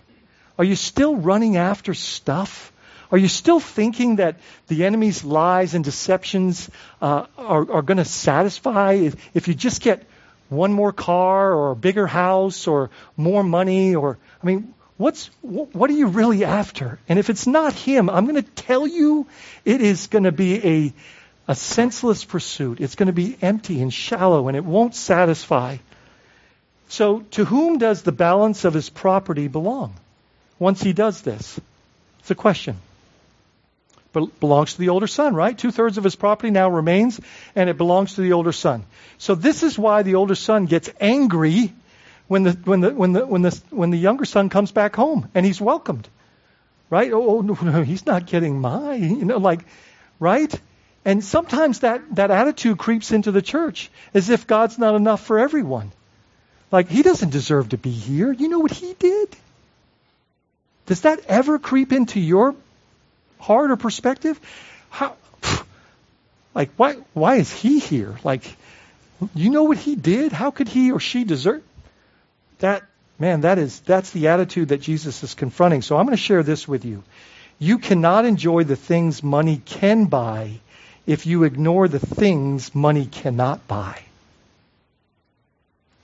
[0.58, 2.72] Are you still running after stuff?
[3.10, 4.36] Are you still thinking that
[4.66, 9.82] the enemy's lies and deceptions uh, are, are going to satisfy if, if you just
[9.82, 10.04] get
[10.48, 13.94] one more car or a bigger house or more money?
[13.94, 17.00] Or I mean, What's, what are you really after?
[17.08, 19.26] And if it's not him, I'm going to tell you
[19.64, 20.92] it is going to be a,
[21.48, 22.80] a senseless pursuit.
[22.80, 25.78] It's going to be empty and shallow and it won't satisfy.
[26.88, 29.94] So, to whom does the balance of his property belong
[30.60, 31.58] once he does this?
[32.20, 32.76] It's a question.
[34.12, 35.58] But belongs to the older son, right?
[35.58, 37.20] Two thirds of his property now remains,
[37.56, 38.84] and it belongs to the older son.
[39.18, 41.72] So, this is why the older son gets angry
[42.34, 45.28] when the when the when the when the when the younger son comes back home
[45.36, 46.08] and he's welcomed,
[46.90, 47.12] right?
[47.12, 49.60] Oh, oh no, no, he's not getting my, you know, like,
[50.18, 50.52] right?
[51.04, 55.38] And sometimes that that attitude creeps into the church as if God's not enough for
[55.38, 55.92] everyone.
[56.72, 58.32] Like he doesn't deserve to be here.
[58.32, 59.28] You know what he did?
[60.86, 62.56] Does that ever creep into your
[63.38, 64.40] heart or perspective?
[64.90, 65.14] How?
[66.52, 66.94] Like why?
[67.12, 68.18] Why is he here?
[68.24, 68.42] Like
[69.36, 70.32] You know what he did?
[70.32, 71.62] How could he or she deserve
[72.64, 72.82] that?
[73.18, 75.82] Man, that is that's the attitude that Jesus is confronting.
[75.82, 77.04] So I'm going to share this with you.
[77.58, 80.60] You cannot enjoy the things money can buy
[81.06, 84.02] if you ignore the things money cannot buy.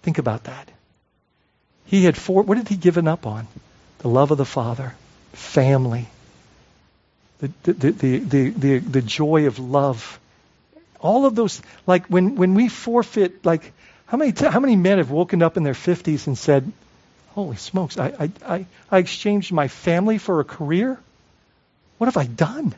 [0.03, 0.71] Think about that.
[1.87, 3.49] He had four, what had he given up on?
[3.99, 4.95] The love of the Father,
[5.33, 6.07] family,
[7.39, 10.19] the, the, the, the, the, the joy of love.
[11.01, 13.73] All of those, like when, when we forfeit, like
[14.11, 16.73] how many, how many men have woken up in their 50s and said,
[17.29, 20.99] holy smokes, I, I, I, I exchanged my family for a career?
[21.99, 22.75] What have I done?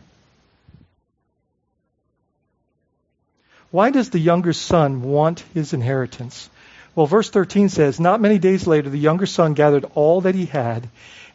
[3.70, 6.50] Why does the younger son want his inheritance?
[6.94, 10.44] Well, verse 13 says, Not many days later, the younger son gathered all that he
[10.44, 10.86] had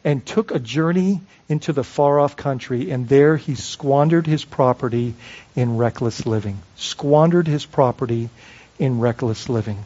[0.04, 5.14] and took a journey into the far off country, and there he squandered his property
[5.56, 6.60] in reckless living.
[6.76, 8.30] Squandered his property
[8.78, 9.84] in reckless living.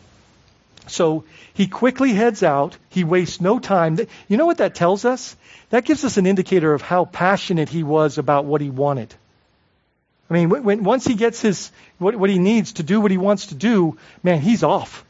[0.88, 1.24] So
[1.54, 2.76] he quickly heads out.
[2.88, 3.98] He wastes no time.
[4.28, 5.36] You know what that tells us?
[5.70, 9.14] That gives us an indicator of how passionate he was about what he wanted.
[10.28, 13.18] I mean, when, once he gets his what, what he needs to do what he
[13.18, 15.04] wants to do, man, he's off.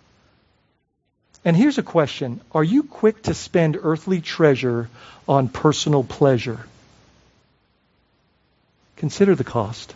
[1.44, 4.88] And here's a question Are you quick to spend earthly treasure
[5.28, 6.60] on personal pleasure?
[8.96, 9.94] Consider the cost.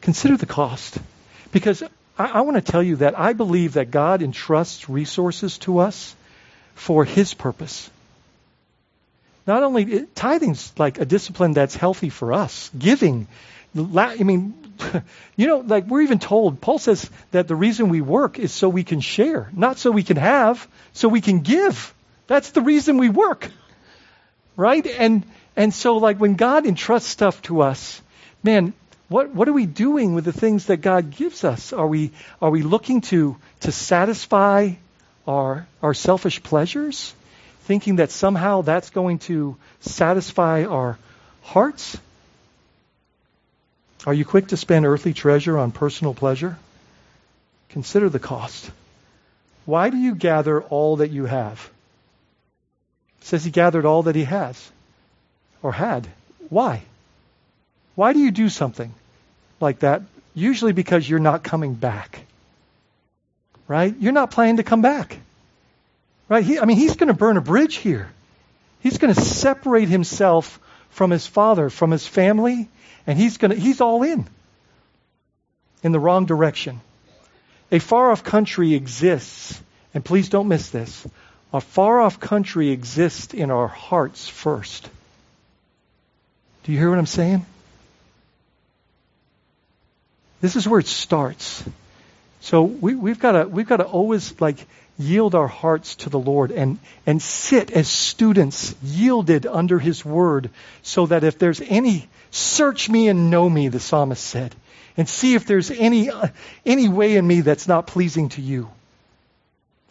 [0.00, 0.98] Consider the cost.
[1.52, 1.82] Because
[2.18, 6.14] I, I want to tell you that I believe that God entrusts resources to us
[6.74, 7.90] for His purpose.
[9.46, 12.70] Not only tithing's like a discipline that's healthy for us.
[12.78, 13.26] Giving,
[13.76, 14.54] I mean,
[15.36, 18.68] you know, like we're even told, Paul says that the reason we work is so
[18.68, 21.92] we can share, not so we can have, so we can give.
[22.26, 23.50] That's the reason we work.
[24.56, 24.86] Right?
[24.86, 25.24] And
[25.56, 28.00] and so like when God entrusts stuff to us,
[28.42, 28.74] man,
[29.12, 31.72] what what are we doing with the things that God gives us?
[31.72, 32.10] Are we
[32.40, 34.70] are we looking to to satisfy
[35.26, 37.14] our our selfish pleasures,
[37.64, 40.98] thinking that somehow that's going to satisfy our
[41.42, 41.98] hearts?
[44.06, 46.58] Are you quick to spend earthly treasure on personal pleasure?
[47.68, 48.70] Consider the cost.
[49.64, 51.70] Why do you gather all that you have?
[53.20, 54.72] It says he gathered all that he has
[55.62, 56.08] or had.
[56.48, 56.82] Why?
[57.94, 58.92] Why do you do something
[59.62, 60.02] like that?
[60.34, 62.20] Usually because you're not coming back.
[63.68, 63.94] Right?
[63.98, 65.18] You're not planning to come back.
[66.28, 66.44] Right?
[66.44, 68.10] He, I mean, he's going to burn a bridge here.
[68.80, 70.58] He's going to separate himself
[70.90, 72.68] from his father, from his family,
[73.06, 74.26] and he's going to he's all in
[75.82, 76.80] in the wrong direction.
[77.70, 79.60] A far off country exists,
[79.94, 81.06] and please don't miss this.
[81.52, 84.88] A far off country exists in our hearts first.
[86.64, 87.46] Do you hear what I'm saying?
[90.42, 91.64] This is where it starts.
[92.40, 94.66] So we, we've got to we've to always like
[94.98, 100.50] yield our hearts to the Lord and, and sit as students yielded under His Word
[100.82, 104.54] so that if there's any, search me and know me, the psalmist said,
[104.96, 106.28] and see if there's any, uh,
[106.66, 108.68] any way in me that's not pleasing to you.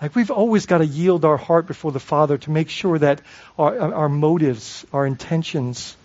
[0.02, 3.22] Like we've always got to yield our heart before the Father to make sure that
[3.58, 5.96] our, our motives, our intentions,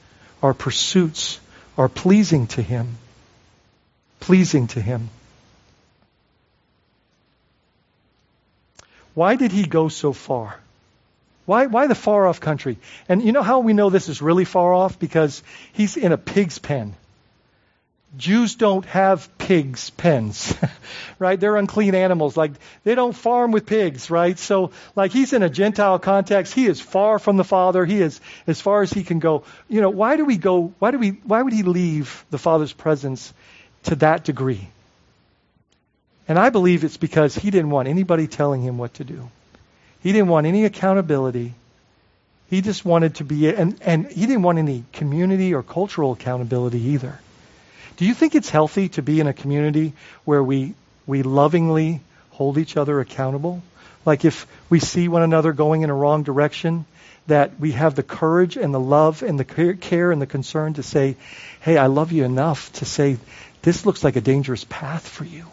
[0.42, 1.40] our pursuits
[1.76, 2.96] are pleasing to Him.
[4.26, 5.08] Pleasing to Him.
[9.14, 10.58] Why did he go so far?
[11.44, 12.76] Why, why the far off country?
[13.08, 14.98] And you know how we know this is really far off?
[14.98, 16.94] Because he's in a pig's pen.
[18.16, 20.56] Jews don't have pigs' pens,
[21.20, 21.38] right?
[21.38, 22.36] They're unclean animals.
[22.36, 22.50] Like,
[22.82, 24.36] they don't farm with pigs, right?
[24.36, 26.52] So, like, he's in a Gentile context.
[26.52, 27.84] He is far from the Father.
[27.84, 29.44] He is as far as he can go.
[29.68, 32.72] You know, why do we go, why do we, why would he leave the Father's
[32.72, 33.32] presence
[33.86, 34.68] to that degree?
[36.28, 39.30] And I believe it's because he didn't want anybody telling him what to do.
[40.02, 41.54] He didn't want any accountability.
[42.50, 46.80] He just wanted to be, and, and he didn't want any community or cultural accountability
[46.80, 47.18] either.
[47.96, 50.74] Do you think it's healthy to be in a community where we,
[51.06, 53.62] we lovingly hold each other accountable?
[54.04, 56.84] Like if we see one another going in a wrong direction,
[57.26, 60.82] that we have the courage and the love and the care and the concern to
[60.82, 61.16] say,
[61.60, 63.18] hey, I love you enough to say,
[63.62, 65.46] this looks like a dangerous path for you.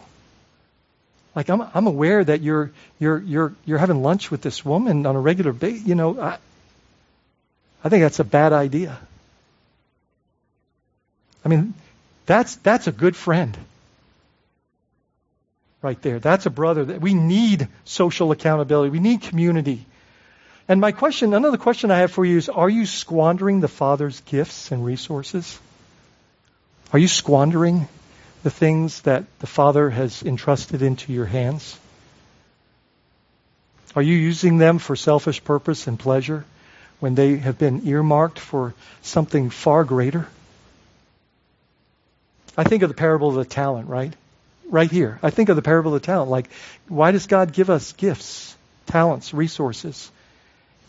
[1.34, 2.70] Like I'm, I'm aware that you're,
[3.00, 5.86] you're, you're, you're having lunch with this woman on a regular basis.
[5.86, 6.38] You know, I,
[7.82, 8.98] I think that's a bad idea.
[11.44, 11.74] I mean,
[12.26, 13.56] that's, that's a good friend.
[15.82, 16.18] Right there.
[16.18, 18.90] That's a brother that we need social accountability.
[18.90, 19.84] We need community.
[20.66, 24.20] And my question, another question I have for you is, are you squandering the Father's
[24.20, 25.58] gifts and resources?
[26.92, 27.86] Are you squandering
[28.42, 31.78] the things that the Father has entrusted into your hands?
[33.94, 36.44] Are you using them for selfish purpose and pleasure
[36.98, 40.26] when they have been earmarked for something far greater?
[42.56, 44.14] I think of the parable of the talent, right?
[44.68, 45.18] Right here.
[45.22, 46.30] I think of the parable of the talent.
[46.30, 46.48] Like,
[46.88, 48.56] why does God give us gifts,
[48.86, 50.10] talents, resources?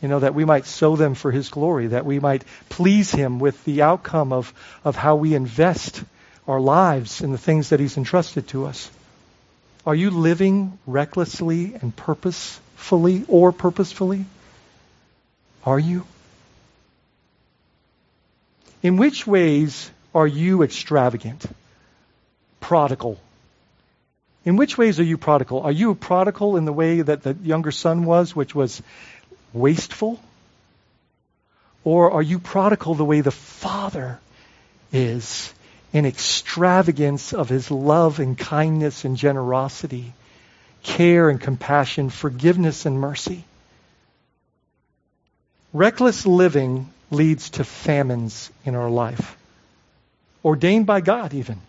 [0.02, 3.40] You know, that we might sow them for His glory, that we might please Him
[3.40, 6.04] with the outcome of, of how we invest
[6.48, 8.92] our lives in the things that He's entrusted to us.
[9.86, 14.26] Are you living recklessly and purposefully or purposefully?
[15.64, 16.06] Are you?
[18.84, 21.46] In which ways are you extravagant?
[22.60, 23.20] Prodigal?
[24.44, 25.62] In which ways are you prodigal?
[25.62, 28.82] Are you a prodigal in the way that the younger son was, which was
[29.56, 30.20] wasteful?
[31.84, 34.20] Or are you prodigal the way the father
[34.92, 35.54] is
[35.94, 40.14] in extravagance of his love and kindness and generosity,
[40.84, 43.46] care and compassion, forgiveness and mercy?
[45.74, 49.38] Reckless living leads to famines in our life,
[50.44, 51.62] ordained by God even.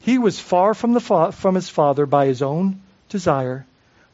[0.00, 3.66] He was far from, the fa- from his father by his own desire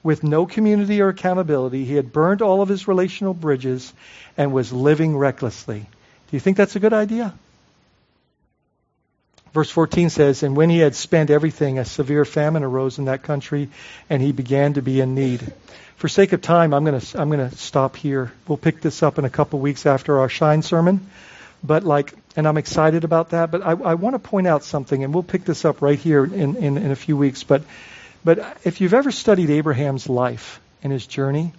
[0.03, 1.85] with no community or accountability.
[1.85, 3.93] He had burned all of his relational bridges
[4.37, 5.81] and was living recklessly.
[5.81, 7.35] Do you think that's a good idea?
[9.53, 13.23] Verse 14 says, And when he had spent everything, a severe famine arose in that
[13.23, 13.69] country,
[14.09, 15.53] and he began to be in need.
[15.97, 18.33] For sake of time, I'm going to I'm going to stop here.
[18.49, 21.07] We'll pick this up in a couple weeks after our Shine sermon.
[21.63, 23.51] But like, and I'm excited about that.
[23.51, 26.25] But I, I want to point out something, and we'll pick this up right here
[26.25, 27.45] in, in, in a few weeks.
[27.45, 27.63] But
[28.25, 31.53] but if you've ever studied Abraham's life and his journey,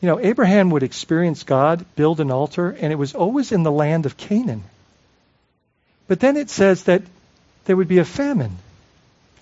[0.00, 3.72] you know, Abraham would experience God, build an altar, and it was always in the
[3.72, 4.62] land of Canaan.
[6.06, 7.02] But then it says that
[7.64, 8.56] there would be a famine,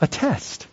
[0.01, 0.67] a test,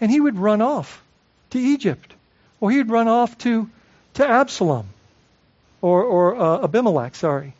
[0.00, 1.02] and he would run off
[1.50, 2.14] to Egypt,
[2.60, 3.68] or he'd run off to,
[4.14, 4.86] to Absalom,
[5.82, 7.54] or, or uh, Abimelech, sorry.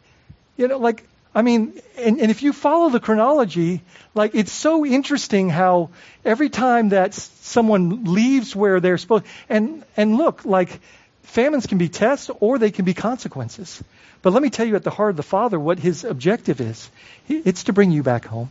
[0.56, 3.82] You know, like I mean, and, and if you follow the chronology,
[4.14, 5.90] like it's so interesting how
[6.24, 10.80] every time that someone leaves where they're supposed, and and look, like
[11.22, 13.82] famines can be tests or they can be consequences.
[14.22, 16.90] But let me tell you, at the heart of the Father, what His objective is.
[17.28, 18.50] It's to bring you back home.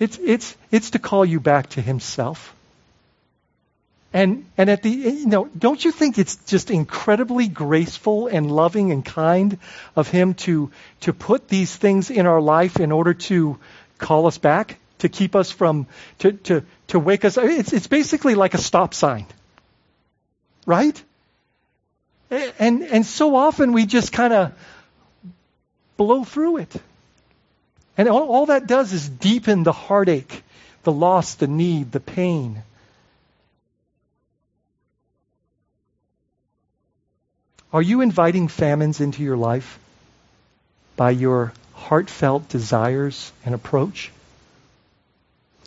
[0.00, 2.54] It's it's it's to call you back to Himself.
[4.12, 8.90] And, and at the, you know, don't you think it's just incredibly graceful and loving
[8.90, 9.58] and kind
[9.94, 13.58] of him to, to put these things in our life in order to
[13.98, 15.86] call us back, to keep us from,
[16.20, 17.36] to, to, to wake us?
[17.36, 19.26] It's, it's basically like a stop sign.
[20.64, 21.02] Right?
[22.30, 24.52] And, and so often we just kind of
[25.98, 26.74] blow through it.
[27.98, 30.42] And all, all that does is deepen the heartache,
[30.84, 32.62] the loss, the need, the pain.
[37.72, 39.78] Are you inviting famines into your life
[40.96, 44.10] by your heartfelt desires and approach?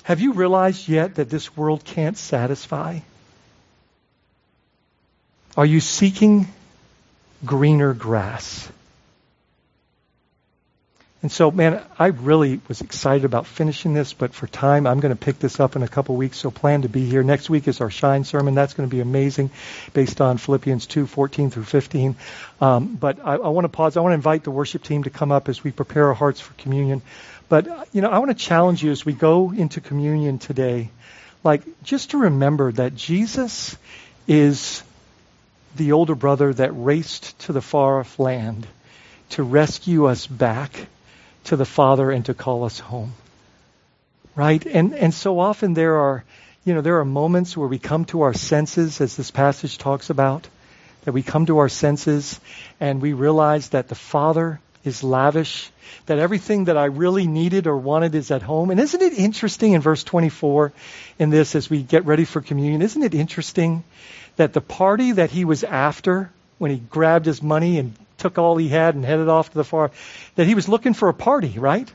[0.03, 2.99] Have you realized yet that this world can't satisfy?
[5.55, 6.47] Are you seeking
[7.45, 8.67] greener grass?
[11.21, 15.13] And so, man, I really was excited about finishing this, but for time, I'm going
[15.13, 16.39] to pick this up in a couple weeks.
[16.39, 17.21] So plan to be here.
[17.21, 18.55] Next week is our Shine sermon.
[18.55, 19.51] That's going to be amazing,
[19.93, 22.15] based on Philippians 2, 14 through 15.
[22.59, 23.97] Um, but I, I want to pause.
[23.97, 26.41] I want to invite the worship team to come up as we prepare our hearts
[26.41, 27.03] for communion.
[27.49, 30.89] But you know, I want to challenge you as we go into communion today,
[31.43, 33.77] like just to remember that Jesus
[34.27, 34.81] is
[35.75, 38.65] the older brother that raced to the far off land
[39.31, 40.87] to rescue us back
[41.45, 43.13] to the Father and to call us home.
[44.35, 44.65] Right?
[44.65, 46.23] And, and so often there are,
[46.63, 50.09] you know, there are moments where we come to our senses, as this passage talks
[50.09, 50.47] about,
[51.03, 52.39] that we come to our senses
[52.79, 55.69] and we realize that the Father is lavish,
[56.07, 58.71] that everything that I really needed or wanted is at home.
[58.71, 60.71] And isn't it interesting in verse 24
[61.19, 62.81] in this as we get ready for communion?
[62.81, 63.83] Isn't it interesting
[64.37, 68.55] that the party that he was after when he grabbed his money and took all
[68.55, 69.91] he had and headed off to the farm,
[70.35, 71.91] that he was looking for a party, right?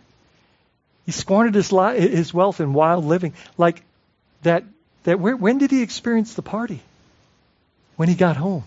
[1.07, 3.33] He squandered his, li- his wealth in wild living.
[3.57, 3.83] Like
[4.43, 4.65] that,
[5.05, 6.81] that where, when did he experience the party?
[7.97, 8.65] When he got home.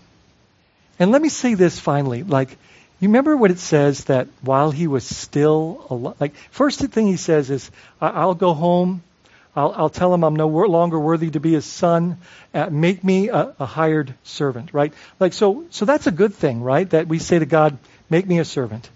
[0.98, 2.50] And let me say this finally, like,
[2.98, 7.16] you remember what it says that while he was still alive, like, first thing he
[7.16, 9.02] says is, I'll go home
[9.54, 12.18] I'll, I'll tell him I'm no longer worthy to be his son.
[12.54, 14.92] Uh, make me a, a hired servant, right?
[15.18, 15.64] Like so.
[15.70, 16.88] So that's a good thing, right?
[16.90, 17.78] That we say to God,
[18.08, 18.88] "Make me a servant."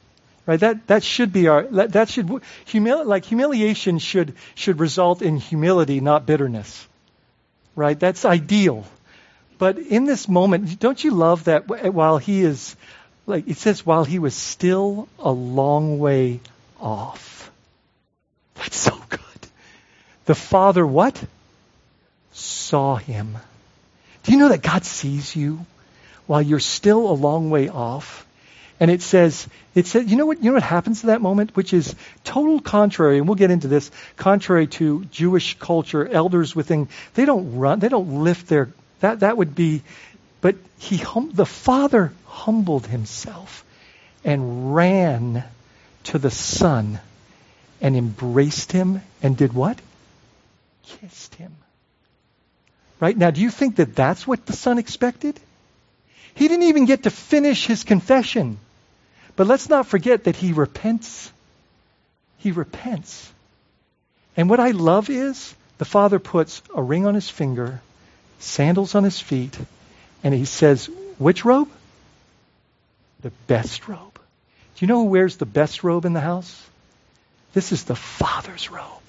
[0.47, 0.61] Right?
[0.61, 6.01] That that should be our that, that should like humiliation should should result in humility,
[6.01, 6.87] not bitterness.
[7.75, 7.99] Right?
[7.99, 8.85] That's ideal.
[9.57, 12.77] But in this moment, don't you love that while he is
[13.27, 16.41] like it says while he was still a long way
[16.79, 17.51] off.
[18.57, 19.21] That's so good.
[20.27, 21.23] The Father what?
[22.33, 23.37] Saw him.
[24.23, 25.65] Do you know that God sees you
[26.27, 28.27] while you're still a long way off?
[28.81, 31.55] And it says, it says, you know what, you know what happens to that moment,
[31.55, 31.95] which is
[32.25, 37.57] total contrary, and we'll get into this, contrary to Jewish culture, elders within, they don't
[37.57, 38.71] run, they don't lift their,
[39.01, 39.83] that, that would be,
[40.41, 43.65] but he, hum, the father humbled himself
[44.25, 45.45] and ran
[46.05, 46.99] to the son
[47.81, 49.79] and embraced him and did what?
[50.87, 51.55] Kissed him.
[53.01, 53.17] Right?
[53.17, 55.39] Now, do you think that that's what the son expected?
[56.35, 58.59] He didn't even get to finish his confession.
[59.37, 61.33] But let's not forget that he repents.
[62.39, 63.31] He repents.
[64.37, 67.81] And what I love is the father puts a ring on his finger,
[68.39, 69.57] sandals on his feet,
[70.23, 71.71] and he says, Which robe?
[73.21, 74.15] The best robe.
[74.15, 76.61] Do you know who wears the best robe in the house?
[77.53, 79.04] This is the Father's robe.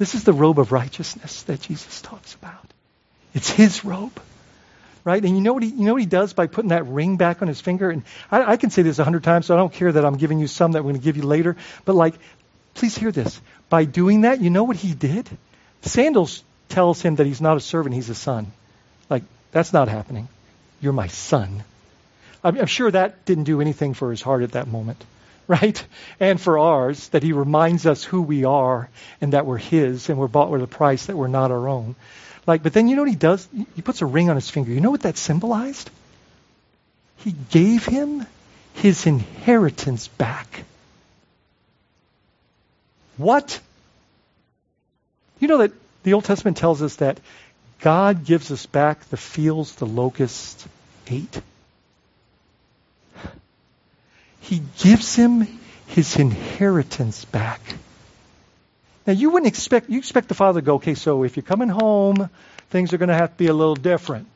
[0.00, 2.66] This is the robe of righteousness that Jesus talks about.
[3.34, 4.18] It's his robe
[5.04, 5.24] right?
[5.24, 7.42] And you know what he, you know what he does by putting that ring back
[7.42, 7.90] on his finger?
[7.90, 10.16] And I, I can say this a hundred times, so I don't care that I'm
[10.16, 11.56] giving you some that I'm going to give you later.
[11.84, 12.14] But like,
[12.74, 13.40] please hear this.
[13.68, 15.28] By doing that, you know what he did?
[15.82, 18.52] Sandals tells him that he's not a servant, he's a son.
[19.08, 19.22] Like,
[19.52, 20.28] that's not happening.
[20.80, 21.64] You're my son.
[22.44, 25.02] I'm, I'm sure that didn't do anything for his heart at that moment
[25.50, 25.84] right?
[26.20, 28.88] And for ours, that he reminds us who we are
[29.20, 31.96] and that we're his and we're bought with a price that we're not our own.
[32.46, 33.48] Like, but then you know what he does?
[33.74, 34.70] He puts a ring on his finger.
[34.70, 35.90] You know what that symbolized?
[37.16, 38.24] He gave him
[38.74, 40.64] his inheritance back.
[43.16, 43.60] What?
[45.40, 45.72] You know that
[46.04, 47.18] the Old Testament tells us that
[47.80, 50.64] God gives us back the fields the locusts
[51.08, 51.42] ate.
[54.40, 55.46] He gives him
[55.86, 57.60] his inheritance back.
[59.06, 61.68] Now you wouldn't expect you expect the father to go, okay, so if you're coming
[61.68, 62.30] home,
[62.70, 64.26] things are going to have to be a little different.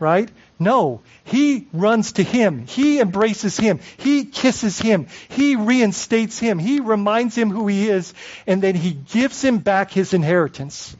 [0.00, 0.28] Right?
[0.60, 2.66] No, he runs to him.
[2.66, 3.80] He embraces him.
[3.96, 5.08] He kisses him.
[5.28, 6.60] He reinstates him.
[6.60, 8.14] He reminds him who he is,
[8.46, 10.96] and then he gives him back his inheritance.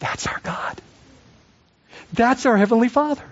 [0.00, 0.80] That's our God.
[2.12, 3.24] That's our Heavenly Father.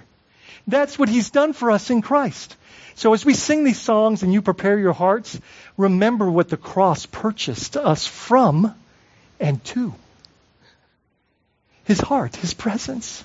[0.67, 2.57] That's what He's done for us in Christ.
[2.95, 5.39] So as we sing these songs and you prepare your hearts,
[5.77, 8.75] remember what the cross purchased us from
[9.39, 9.95] and to.
[11.85, 13.25] His heart, His presence.